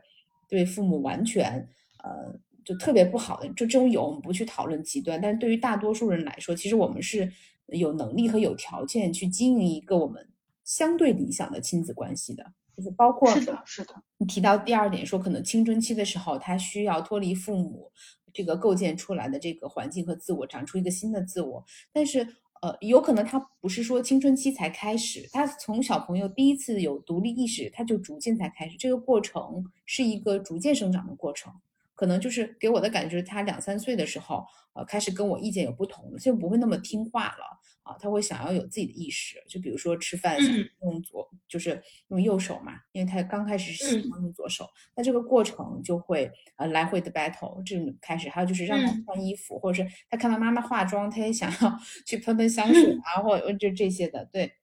[0.50, 1.66] 对父母完全
[2.04, 7.32] 呃就特别不好的，就这种有我们不去讨论极端，但是对于大多数人来说，其实我们是。
[7.68, 10.28] 有能力和有条件去经营一个我们
[10.64, 12.46] 相对理想的亲子关系的，
[12.76, 13.94] 就是包括是的，是的。
[14.18, 17.92] 你提到第二点说，可能青春期的时候，他需要脱离父母
[18.34, 21.64] 这个构建出来的这个环境和自我，长出一个新的自我。
[21.92, 22.20] 但是，
[22.62, 28.78] 呃，有可能他不是说青春期才开始，他从小朋友第一次有独立意识，他就逐渐才开始。
[28.78, 31.54] 这个过程是一个逐渐生长的过程。
[31.98, 40.38] 可能就是给我的感觉，就是他两三岁的时候，呃，开始跟我意见有不同了，就不会那么听话了啊，他会想要有自己的意识，就比如说吃饭
[40.84, 54.54] 用左，就是用右手嘛，因为他刚开始是喜欢用左手，那这个过程就会呃来回的 battle 这种开始，还有就是让他穿衣服，或者是他看到妈妈化妆，他也想要去喷喷香水啊，或者就这些的，对，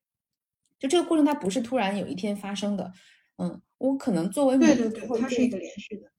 [0.79, 2.93] 就这个过程它不是突然有一天发生的，
[3.39, 6.14] 嗯，我可能作为对对对，它是一个连续的。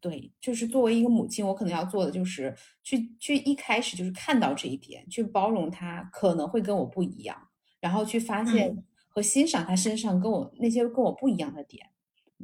[0.00, 7.48] 对，就是作为一个母亲，我可能要做的就是去去一开始就是看到这一点，去包容他可能会跟我不一样，
[7.80, 11.90] 然后去发现和欣赏他身上跟我那些跟我不一样的点。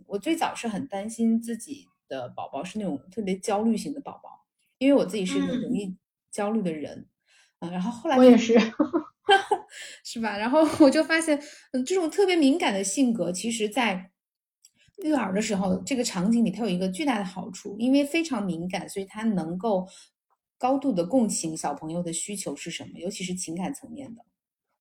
[0.06, 4.44] 我最早是很担心自己的宝宝是那种特别焦虑型的宝宝，
[4.78, 5.96] 因为我自己是一个容易
[6.32, 7.06] 焦虑的人
[7.60, 7.70] 啊。
[7.70, 8.58] 然后后来我也是，
[10.02, 10.36] 是吧？
[10.36, 11.40] 然后我就发现，
[11.72, 14.10] 嗯，这种特别敏感的性格，其实在。
[15.02, 19.88] 育儿的时候，这个场景里它有一个巨大的好处，因为非常敏感，所以它能够
[20.56, 24.24] 高度的共情小朋友的需求是什么，尤其是情感层面的。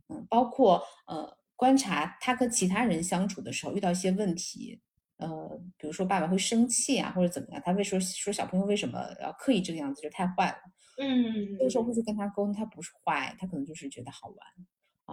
[0.10, 4.82] 嗯，包括呃观察他跟其他人相处的时候遇到一些问题，
[5.18, 10.58] 呃，比如说爸爸会生气啊，或者怎么样，他会说说小朋友为什么要刻意这个样子，就太坏了。
[11.02, 14.38] 嗯，有时候会去跟他沟通，他不是坏，他可能就是觉得好玩。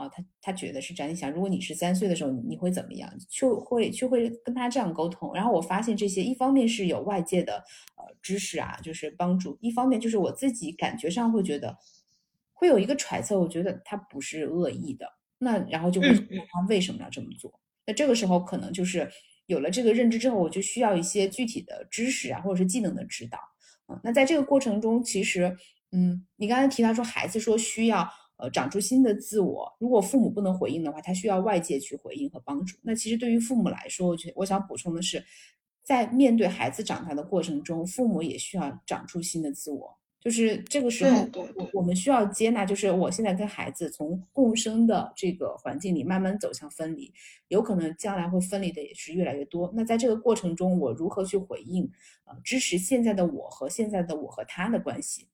[0.00, 1.12] 啊，他他觉得是这样。
[1.12, 3.12] 你想，如果你是三岁的时候，你会怎么样？
[3.28, 5.32] 就会就会跟他这样沟通。
[5.34, 7.56] 然后我发现这些，一方面是有外界的
[7.96, 11.76] 呃知识啊，就是帮助；一方面就是我自己感觉上会觉得
[12.52, 15.06] 会有一个揣测，我觉得他不是恶意的，
[15.38, 17.60] 那然后就会问他为什么要这么做。
[17.86, 19.10] 那这个时候可能就是
[19.46, 23.38] 有了这个认知之后，我就需要一些具体的知识啊，或者是技能的指导。
[23.88, 25.56] 嗯，那在这个过程中，其实，
[25.90, 28.08] 嗯，你刚才提到说孩子说需要
[28.40, 32.76] 呃长出新的自我，如果父母不能回应的话，他需要外界去回应和帮助。
[32.82, 35.22] 那其实对于父母来说，我觉得我想补充的是，
[35.82, 39.96] 在面对孩子长大的过程中，父母也需要长出新的自我。
[40.22, 47.10] 就是这个时候，我我们需要接纳，就是我现在跟孩子从共生的这个环境里慢慢走向分离，
[47.48, 49.72] 有可能将来会分离的也是越来越多。
[49.74, 51.90] 那在这个过程中，我如何去回应，
[52.24, 55.26] 呃，支持现在的我和现在的我和他的关系？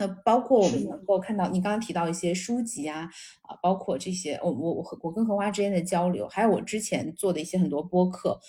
[0.00, 3.10] 那包括我们能够看到，你刚刚提到一些书籍啊，
[3.42, 8.40] 啊，包括这些，我我我和我跟荷花之间的交流，还有我之前做的一些很多播客。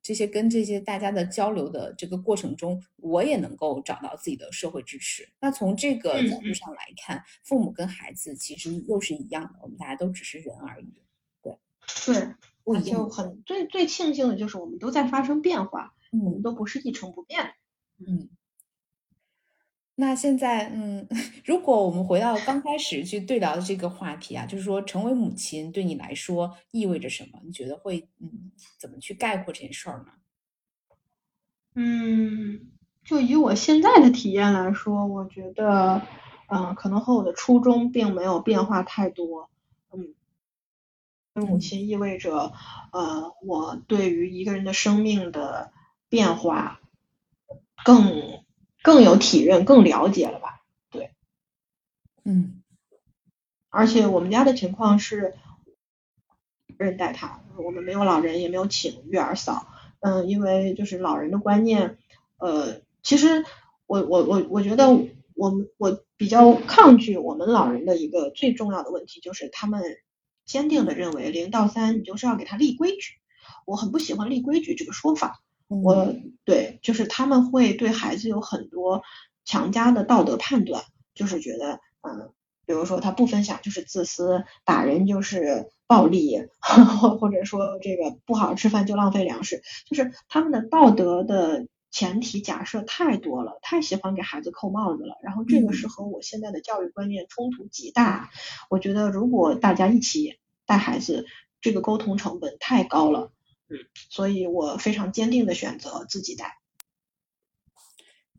[0.00, 5.28] 这些跟这些大家的交流的这个过程中，我也能够找到自己的社会支持。
[5.40, 11.02] 那从这个角度上来看，父母跟孩子其实又是一样的，我们大家都只是人而已。
[11.42, 11.58] 对，
[12.04, 12.34] 对，
[12.64, 17.54] 我就很最最庆幸的就是我们都在发生变化，我们都不是一成不变。
[18.06, 18.28] 嗯。
[19.96, 21.06] 那现在，嗯，
[21.44, 27.38] 如果我们回到刚开始去对聊的这个话题啊，就是说成为母亲对你来说意味着什么？
[27.44, 30.12] 你觉得会，嗯，怎么去概括这件事儿呢？
[31.76, 32.72] 嗯，
[33.04, 36.02] 就以我现在的体验来说，我觉得，
[36.48, 39.48] 嗯，可能和我的初衷并没有变化太多。
[39.92, 40.14] 嗯，
[41.46, 42.52] 母亲意味着，
[42.92, 45.72] 呃，我对于一个人的生命的
[46.08, 46.80] 变化
[47.84, 48.43] 更。
[48.84, 50.60] 更有体认，更了解了吧？
[50.90, 51.14] 对，
[52.22, 52.62] 嗯，
[53.70, 55.34] 而且我们家的情况是，
[56.76, 59.66] 人带他，我们没有老人，也没有请育儿嫂。
[60.00, 61.96] 嗯，因为就是老人的观念，
[62.36, 63.46] 呃，其实
[63.86, 64.90] 我我我我觉得
[65.32, 69.82] 我们我比较抗拒我们老人的一个最重要的问题，就是他们
[70.44, 73.14] 坚定的认为零到三你就是要给他立规矩，
[73.64, 75.40] 我很不喜欢立规矩这个说法。
[75.82, 76.14] 我
[76.44, 79.02] 对，就是他们会对孩子有很多
[79.44, 80.82] 强加的道德判断，
[81.14, 82.30] 就是觉得，嗯，
[82.66, 95.16] 比如说他不分享就是自私，打人就是暴力，或 或者说这个不好好吃饭就浪费粮食，就是他们的道德的前提假设太多了，太喜欢给孩子扣帽子了。
[95.22, 98.30] 然后这个是和我现在的教育观念冲突极大。
[98.68, 101.26] 我觉得如果大家一起带孩子，
[101.60, 103.30] 这个沟通成本太高了。
[103.74, 106.58] 嗯，所以我非常坚定的选择自己带，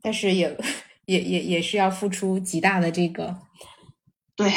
[0.00, 0.56] 但是也
[1.04, 3.36] 也也也是要付出极大的这个，
[4.34, 4.50] 对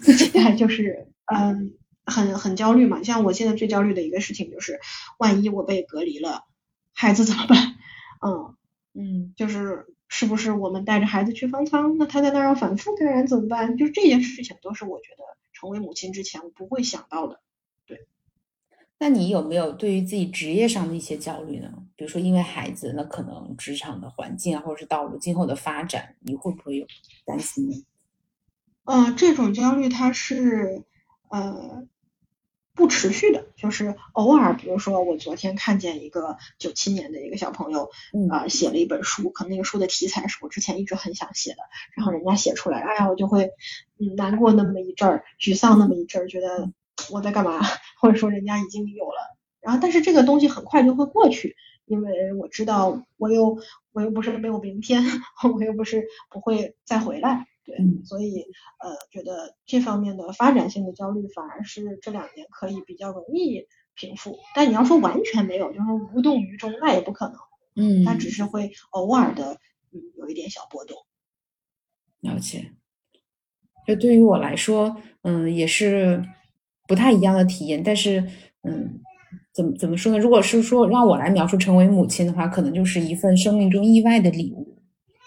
[0.00, 1.74] 自己带就是嗯
[2.04, 3.02] 很很焦虑嘛。
[3.02, 4.80] 像我现在最焦虑的一个事情就是，
[5.18, 6.44] 万一我被隔离了，
[6.92, 7.76] 孩子怎么办？
[8.20, 8.56] 嗯
[8.94, 13.76] 嗯，就是是不是我们带着孩子去方舱，那他在那儿要反复感染怎么办？
[13.76, 17.40] 就是这件事情都是我觉得成为母亲之前我不会想到的。
[18.98, 21.70] 那你有没有对于自己职业上的一些焦虑呢？
[21.96, 26.86] 比如说因为孩子，那可能职场的环境啊，或者是道路今后的发展，你会不会有
[27.26, 27.84] 担心呢？
[28.84, 30.82] 嗯，这种焦虑它是
[31.28, 31.86] 呃
[32.74, 37.90] 不持续的，就是偶尔，比如说我昨天看见一个九七年的一个小朋友
[38.30, 41.58] 啊写了一本书，可能那个书的题材是我之前一直很想写的，
[41.94, 43.50] 然后人家写出来，哎呀，我就会
[43.98, 46.72] 嗯难过那么一阵儿，沮丧那么一阵儿，觉得。
[47.10, 47.60] 我在干嘛？
[48.00, 53.58] 或者说人家已经有了，然后但是这个东西很快就会过去，因为我知道我又
[53.92, 55.02] 我又不是没有明天，
[55.54, 58.44] 我又不是不会再回来，对，所以
[58.78, 64.38] 呃觉得这方面的发展性的焦虑反而是这两年可以比较容易平复。
[64.54, 67.36] 但你要说完全没有，就是无动于衷，那也不可能，
[68.02, 69.58] 嗯，它只是会偶尔的
[69.92, 70.98] 嗯有一点小波动。
[72.20, 72.72] 了解，
[73.86, 76.22] 这对于我来说，嗯，也是。
[76.86, 78.22] 不太一样的体验，但是，
[78.62, 79.00] 嗯，
[79.52, 80.18] 怎么怎么说呢？
[80.18, 84.76] 如果是说让我来描述成为母亲的话，可能就是一份生命中意外的礼物，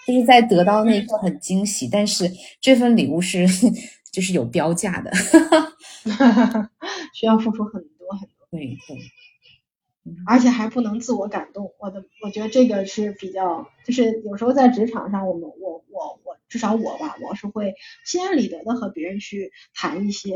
[0.07, 2.30] 就是在得到那一刻很惊喜，但是
[2.61, 3.45] 这份礼物是
[4.11, 5.11] 就是有标价的，
[7.14, 8.98] 需要付出很多很多，对对，
[10.26, 11.73] 而且还不能自我感动。
[11.80, 17.76] 我的我觉得这个是比较，就是有时候在职场上，我们我我我至少我吧，我是会
[18.06, 20.36] 心安理得的和别人去谈一些，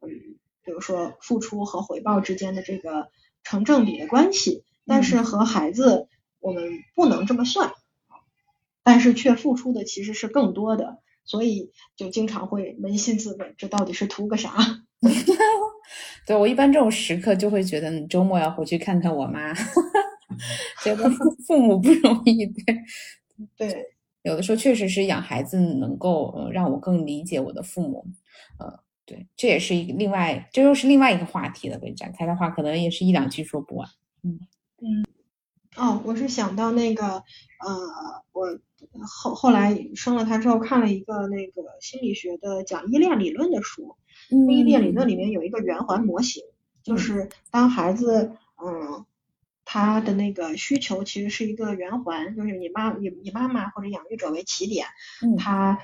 [0.00, 0.36] 嗯。
[0.64, 3.08] 比如说付出和回报之间的这个
[3.42, 6.08] 成正比的关系，但是和孩子
[6.38, 6.64] 我们
[6.94, 7.72] 不能这么算，
[8.82, 14.54] 但是却付出的其实是更多的，所以就经常会扪心自问，这到底是图个啥？
[16.26, 19.52] 对我一般这种时刻就会觉得，你周末要回去看看我妈，
[20.84, 22.76] 觉得父父母不容易，对
[23.56, 23.86] 对，
[24.22, 28.06] 有的时候确实是养孩子能够让我更理解我的父母，
[28.58, 28.80] 呃。
[29.10, 31.76] 对，这也是一个另外，这又是另外一个话题了。
[31.80, 33.88] 被展开的话，可能也是一两句说不完。
[34.22, 34.38] 嗯
[34.78, 35.04] 嗯。
[35.74, 37.24] 哦，我是想到那个，呃，
[38.30, 38.56] 我
[39.04, 43.96] 后后来生了他之后看了一个那个心理学的讲依恋理论的书。
[44.48, 46.44] 依恋理论里面有一个圆环模型，
[46.84, 49.04] 就是当孩子，嗯，
[49.64, 54.86] 他的那个需求其实是一个圆环，就是你妈你你妈妈或者养育者为起点，
[55.36, 55.80] 他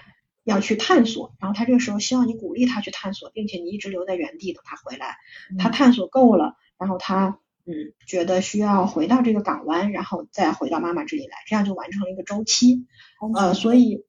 [0.46, 5.16] 要去探索，然后他这个时候希望你鼓励他去探索，并且你一直留在原地等他回来，
[5.58, 12.86] 他探索够了，然后他嗯觉得需要回到这个港湾，然后再回到妈妈这里来，这样就完成了一个周期，
[13.34, 14.04] 呃，所以。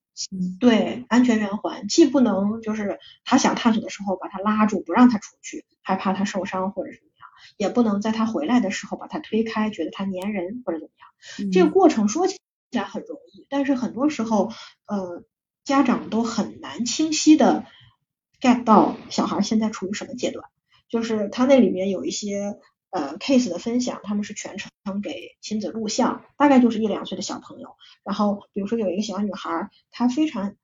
[0.60, 11.52] 对，安全圆环既不能就是他想探索的时候把他拉住不让他出去，害怕他受伤或者怎么样，也不能在他回来的时候把他推开，觉得他粘人或者怎么样。
[11.52, 12.40] 这个过程说起
[12.72, 14.52] 来很容易，但是很多时候
[14.88, 15.24] 呃
[15.68, 17.66] 家长都很难清晰的
[18.40, 20.46] get 到小孩现在处于什么阶段，
[20.90, 22.58] 就是他那里面有一些。
[22.90, 24.72] 呃，case 的分享，他们是全程
[25.04, 27.76] 给亲子录像，大概就是一两岁的小朋友。
[28.06, 30.56] 然后，比如说有一个小女孩，她非常，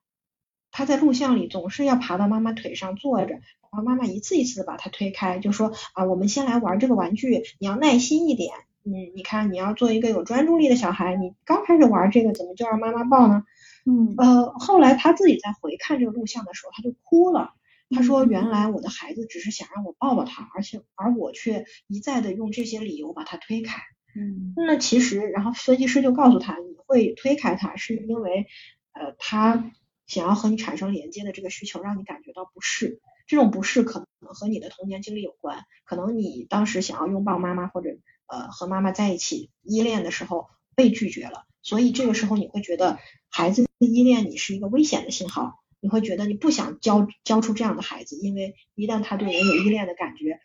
[0.71, 8.53] 她在录像里总是要爬到妈妈腿上坐着，然后妈妈一次一次的把她推开，就说啊，我们先来玩这个玩具，你要耐心一点。
[8.85, 13.43] 嗯，你看你要做一个有专注力的小孩，你刚开始玩这个，怎么就让妈妈抱呢？
[13.85, 17.53] 嗯，呃，后来他自己在回看这个录像的时候，他就哭了。
[17.89, 23.81] 他说：“原来我的孩子只是想让我抱抱他，而且而我却一再的用这些理由把他推开。
[24.15, 28.47] 嗯，那其实，然后分析师就告诉他，你会推开他，是因为
[28.93, 29.71] 呃他
[30.07, 32.99] 想要和你产生连接的这个需求让你感觉到不适。
[33.27, 37.97] 这种不适可能和你的童年经历有关，可能你当时想要拥抱妈妈或者
[38.27, 42.99] 呃和妈妈在一起依恋的时候被拒绝了，所以这个时候你会觉得
[43.29, 50.39] 孩子依恋你是一个危险的信号。”你会觉得你不想教教出这样的孩子，因为一旦他对人有依恋的感觉，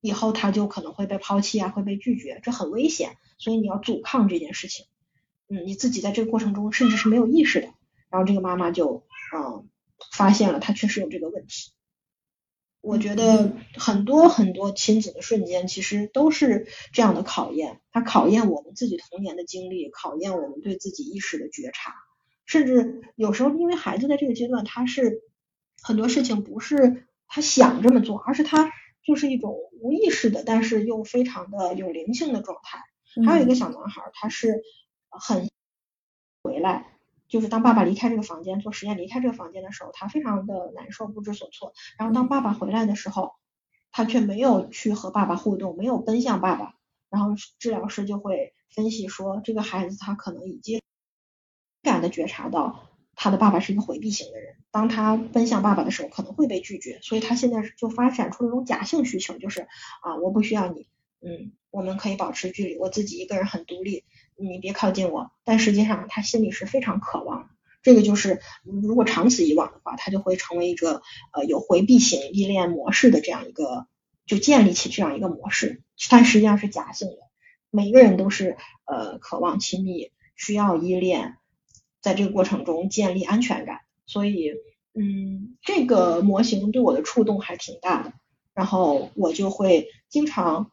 [0.00, 3.16] 以后他就可能会被抛弃啊，会被拒绝，这很危险。
[3.38, 4.86] 所以你要阻抗这件事情。
[5.48, 7.68] 嗯，你自己在这个过程中甚至是没有意识的，
[8.10, 9.06] 然后这个妈妈就
[9.36, 9.68] 嗯
[10.10, 11.70] 发现了他确实有这个问题。
[12.86, 21.96] 我觉得很多很多亲子的瞬间其实都是这样的考验，它考验我们自己童年的经历，考验我们对自己意识的觉察。
[22.44, 25.22] 甚至有时候，因为孩子在这个阶段，他是
[25.82, 28.70] 很多事情不是他想这么做，而是他
[29.04, 32.78] 就是一种无意识的，但是又非常的有灵性的状态。
[33.24, 34.62] 还有一个小男孩，他是
[35.10, 35.50] 很
[36.44, 36.95] 回来，
[37.28, 41.72] 就是当爸爸离开这个房间做实验离开这个房间的时候，他非常的难受，不知所措。
[41.98, 43.32] 然后当爸爸回来的时候，
[43.92, 46.74] 他却没有去和爸爸互动，没有奔向爸爸。
[47.10, 50.80] 然后治疗师就会分析说，这个孩子他可能已经。
[51.82, 59.68] 感的觉察到他的爸爸是一个回避型的人，当他奔向爸爸的时候可能会被拒绝，所以他现在就发展出了一种假性需求，就是
[60.02, 60.88] 啊我不需要你，
[61.20, 64.02] 嗯我们可以保持距离，我自己一个人很独立，
[64.36, 65.30] 你别靠近我。
[65.44, 67.50] 但实际上他心里是非常渴望，
[67.82, 71.02] 这个就是如果长此以往的话，他就会成为一个
[71.32, 73.86] 呃有回避型依恋模式的这样一个，
[74.26, 77.16] 就建立起这样一个模式，但实际上是假性的。
[77.70, 81.36] 每一个人都是呃渴望亲密，需要依恋。
[82.02, 84.52] 在这个过程中建立安全感，所以，
[84.94, 88.12] 嗯，这个模型对我的触动还挺大的。
[88.54, 90.70] 然后我就会经常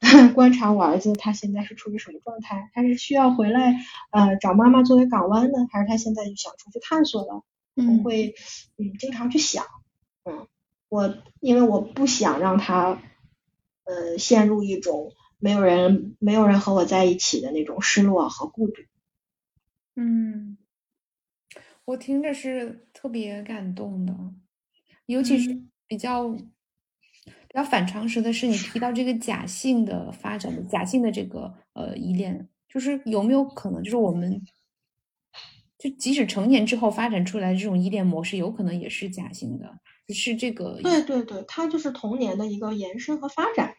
[0.34, 3.76] 观察我儿子他现在是处于什么状态，他是需要回来
[4.10, 7.44] 呃找妈妈作为港湾呢，还是他现在就想出去探索了？
[7.76, 8.34] 我会
[8.76, 9.64] 嗯经常去想，
[10.24, 10.46] 嗯，
[10.88, 13.00] 我因为我不想让他
[13.84, 18.82] 呃陷入一种没有人没有人和我在一起的那种失落和孤独。
[19.96, 20.56] 嗯。
[21.86, 24.14] 我听着是特别感动的，
[25.06, 26.36] 尤其是比较
[27.52, 34.40] 比较反常识的是，你提到这个假性的发展的假性的这个呃依恋，就是有没有可能，就是我们
[35.76, 39.68] 就即使成年之后发展出来的这种依恋模式，有可能也是假性的，
[40.14, 40.78] 是这个？
[40.80, 43.74] 对对对，它就是童年的一个延伸和发展。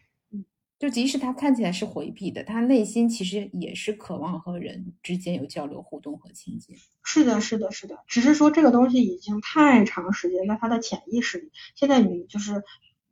[0.78, 6.76] 就即使他看起来是回避的，他内心其实也是渴望和人之间有交流、互动和亲近。
[7.04, 8.00] 是的，是的，是的。
[8.08, 12.64] 只是说这个东西已经太长时间在他的潜意识里，现在你就是，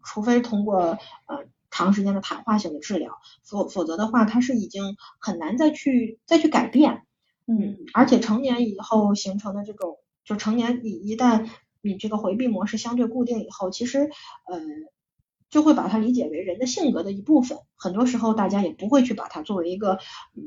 [0.03, 7.03] 除非通过呃长时间的谈话性的治疗，否否则的话，他是已经很难再去再去改变。
[7.45, 11.49] 嗯，而且成年以后形成的这种，就成年你一旦
[11.81, 14.09] 你这个回避模式相对固定以后，其实
[14.45, 14.59] 呃。
[15.49, 19.97] 就会把它理解为人的性格的一部分，很多时候大家也不会去把它作为一个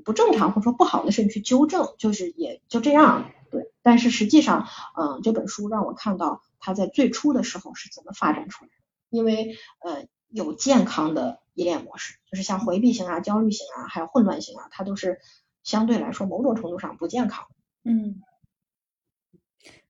[0.05, 8.77] 不正常或者说不好的事情去纠正，就是也就这样，对，但是实际上，嗯，这本书让我看到他在最初的时候是怎么发展出来的，
[9.13, 15.21] 因为呃有健康的依恋模式，就是像回避型啊、焦虑型啊，还有混乱型啊，它都是
[15.63, 17.47] 相对来说某种程度上不健康。
[17.85, 18.21] 嗯。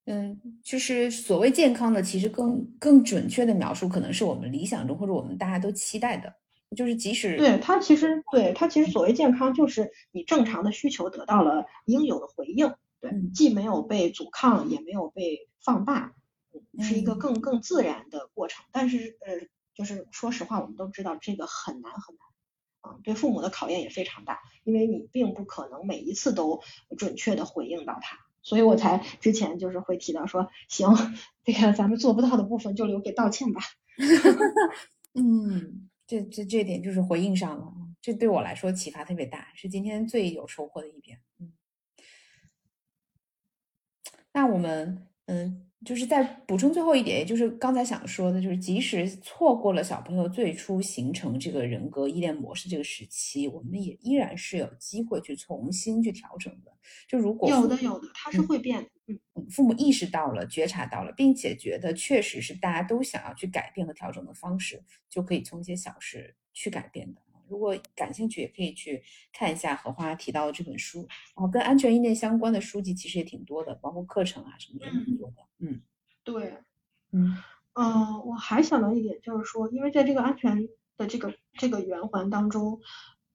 [0.05, 6.35] 嗯，就是所谓健康的，其实更更准确的描述，可能是我们理想中或者我们大家都期待的，
[6.77, 16.13] 就是即使对它其实对它其实所谓健康，就是你正常的需求得到了应有的回应，对，既没有被阻抗，也没有被放大，
[16.81, 18.65] 是一个更更自然的过程。
[18.73, 26.63] 但是呃，就是说实话，我们都知道这个很难很难，啊，对父母的考验也非常大，因为你并不可能每一次都
[26.99, 28.19] 准确的回应到他。
[28.45, 30.89] 所以我才之前就是会提到说，行，
[31.45, 33.63] 这个咱们做不到的部分就留给道歉吧。
[35.15, 41.21] 嗯，这这这点就是回应上了，这对我来说启发特别大，是今天最有收获的一点。
[41.39, 41.53] 嗯，
[44.33, 45.69] 那我们嗯。
[45.85, 56.73] 就是在补充最后一点，也就是刚才想说的，就是即使错过了小朋友最初形成这个人格依恋模式这个时期，我们也依然是有机会去重新去调整的。
[57.09, 58.89] 就如果有的有的，它是会变的。
[59.07, 67.22] 嗯嗯，父母意识到了、觉察到了，并且觉得确实是大家都想要去改变和调整的方式，就可以从一些小事去改变的。
[67.53, 71.01] 如果感兴趣，也可以去看一下荷花提到的这本书。
[71.37, 75.37] 然后跟安全意念相关的书籍其实也挺多的，包括课程啊什么的挺多的。
[75.59, 75.83] 嗯，
[76.25, 76.55] 对，
[77.11, 77.37] 嗯
[77.75, 80.67] 嗯，我还想到一点，就是说，因为在这个安全
[80.97, 82.81] 的这个这个圆环当中，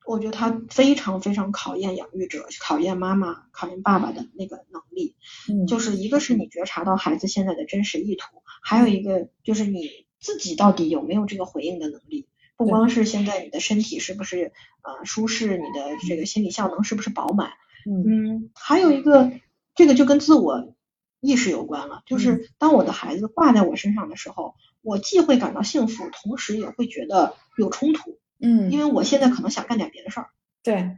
[0.06, 5.16] 我觉得它非常非常考验养育者，考验妈妈、考验爸爸的那个能力。
[5.48, 12.28] 嗯，就是一个是你觉察到孩子现在的真实意图，还有一个就是你自己到底有没有这个回应的能力。
[12.58, 14.52] 不光是现在你的身体是不是
[14.82, 17.52] 呃舒适，你的这个心理效能是不是饱满，
[17.86, 19.32] 嗯，还有一个
[19.76, 20.74] 这个就跟自我
[21.22, 30.30] 意识有关了，就是当我的孩子挂在我身上的时候，我既会感到幸福，同时也会觉得有冲突，嗯，因为我现在可能想干点别的事儿，
[30.64, 30.98] 对，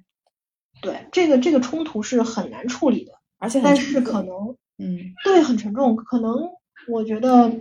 [0.82, 6.52] 对，这个这个冲突是很难处理的，而且但是可能，嗯，对，很沉重，可能
[6.88, 7.52] 我觉得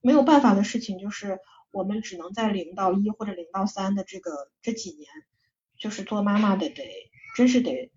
[0.00, 1.38] 没有办法的事情就是。
[1.76, 5.06] 我们只能在零到一或者零到三的这个这几年，
[5.78, 6.82] 就是做妈妈的得
[7.36, 7.92] 真是得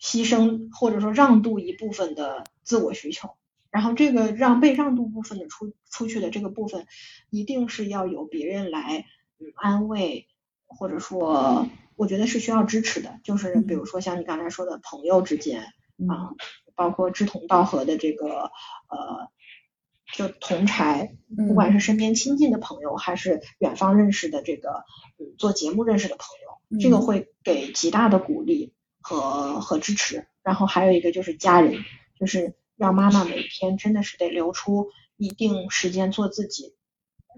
[0.00, 3.34] 牺牲或者说让渡一部分的自我需求，
[3.68, 6.86] 然后这个让被让渡部分的出出去的这个部分，
[7.28, 9.04] 一定是要有别人来
[9.40, 10.28] 嗯安慰，
[10.68, 15.62] 或者说我觉得是需要支持的，就是比如说像你刚才说的朋友之间
[16.08, 16.30] 啊，
[16.76, 18.52] 包括志同道合的这个
[18.88, 19.28] 呃。
[20.14, 21.16] 就同柴，
[21.48, 24.84] 不管是身边亲近的朋友，还是远方认识的这个，
[25.18, 30.26] 嗯，做节目认识的朋友，这个会给极大的鼓励和和支持。
[30.42, 31.84] 然后还有一个就是家人，
[32.20, 36.76] 就是让妈妈每天真的是得留出一定时间做自己，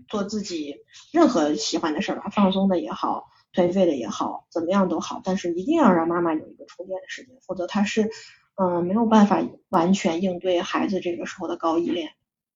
[0.09, 0.77] 做自己
[1.11, 3.25] 任何喜欢的事儿吧，放松的也好，
[3.55, 8.11] 颓废的也好，怎么样都好，但是一定要让妈妈有一个充电的时间，否则她是
[8.57, 12.11] 嗯没有办法完全应对孩子这个时候的高依恋。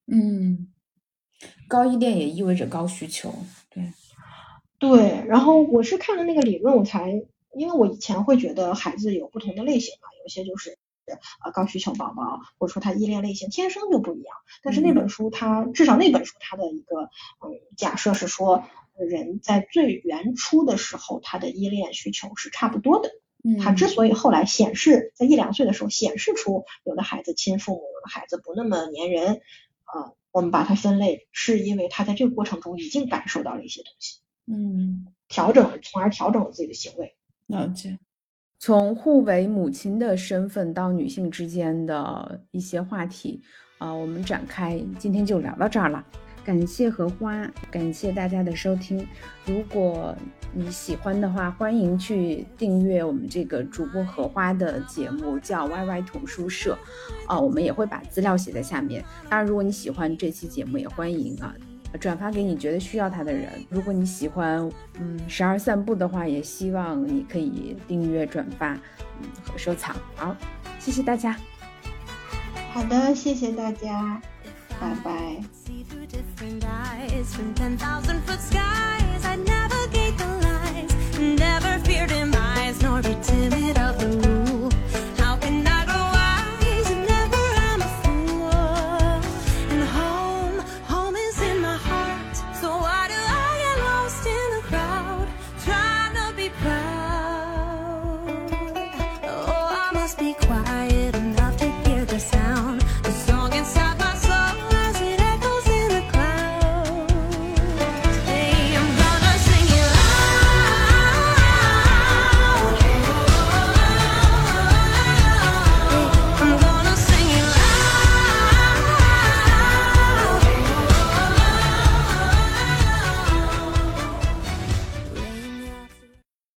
[0.07, 0.69] 嗯，
[1.69, 3.35] 高依恋也意味着高需求，
[3.71, 3.93] 对，
[4.79, 5.25] 对。
[5.27, 7.11] 然后我是看了那个理论，我才，
[7.55, 10.77] 因为我以前会觉得孩子有不同的类型嘛，有些就是
[11.39, 14.37] 啊高需求宝宝，或者说他依恋类型天生就不一样。
[14.63, 18.65] 但是那本书它至少那本书它的一个嗯假设是说，
[18.99, 23.11] 人在最原初的时候，他的依恋需求是差不多的。
[23.61, 29.41] 他之所以后来显示在一两岁的时候显示出有的孩子亲父母，有的孩子不那么粘人。
[29.93, 37.15] 啊，我们把它分类，是因为他在这个过程中已经感受到了一些东西，嗯，调整，从而调整了自己的行为。
[37.47, 37.99] 了解，
[38.59, 43.43] 从互为母亲的身份到女性之间的一些话题，
[43.79, 46.03] 啊，我们展开，今天就聊到这儿了。
[46.45, 49.07] 感谢荷花，感谢大家的收听。
[49.47, 50.15] 如果
[50.53, 56.77] 你喜欢的话，欢迎去订阅我们这个主播荷花的节目，叫 YY 童书社。
[57.27, 59.05] 啊，我们也会把资料写在下面。
[59.29, 61.55] 当然，如果你喜欢这期节目，也欢迎啊
[62.01, 63.51] 转发给你觉得需要它的人。
[63.69, 68.75] 如果你喜欢嗯十二散步的话，也希望你可以订阅、转发，
[69.21, 69.95] 嗯和收藏。
[70.17, 70.37] 好，
[70.79, 71.37] 谢谢大家。
[72.73, 74.21] 好的，谢谢大家。
[74.83, 75.45] Bye bye.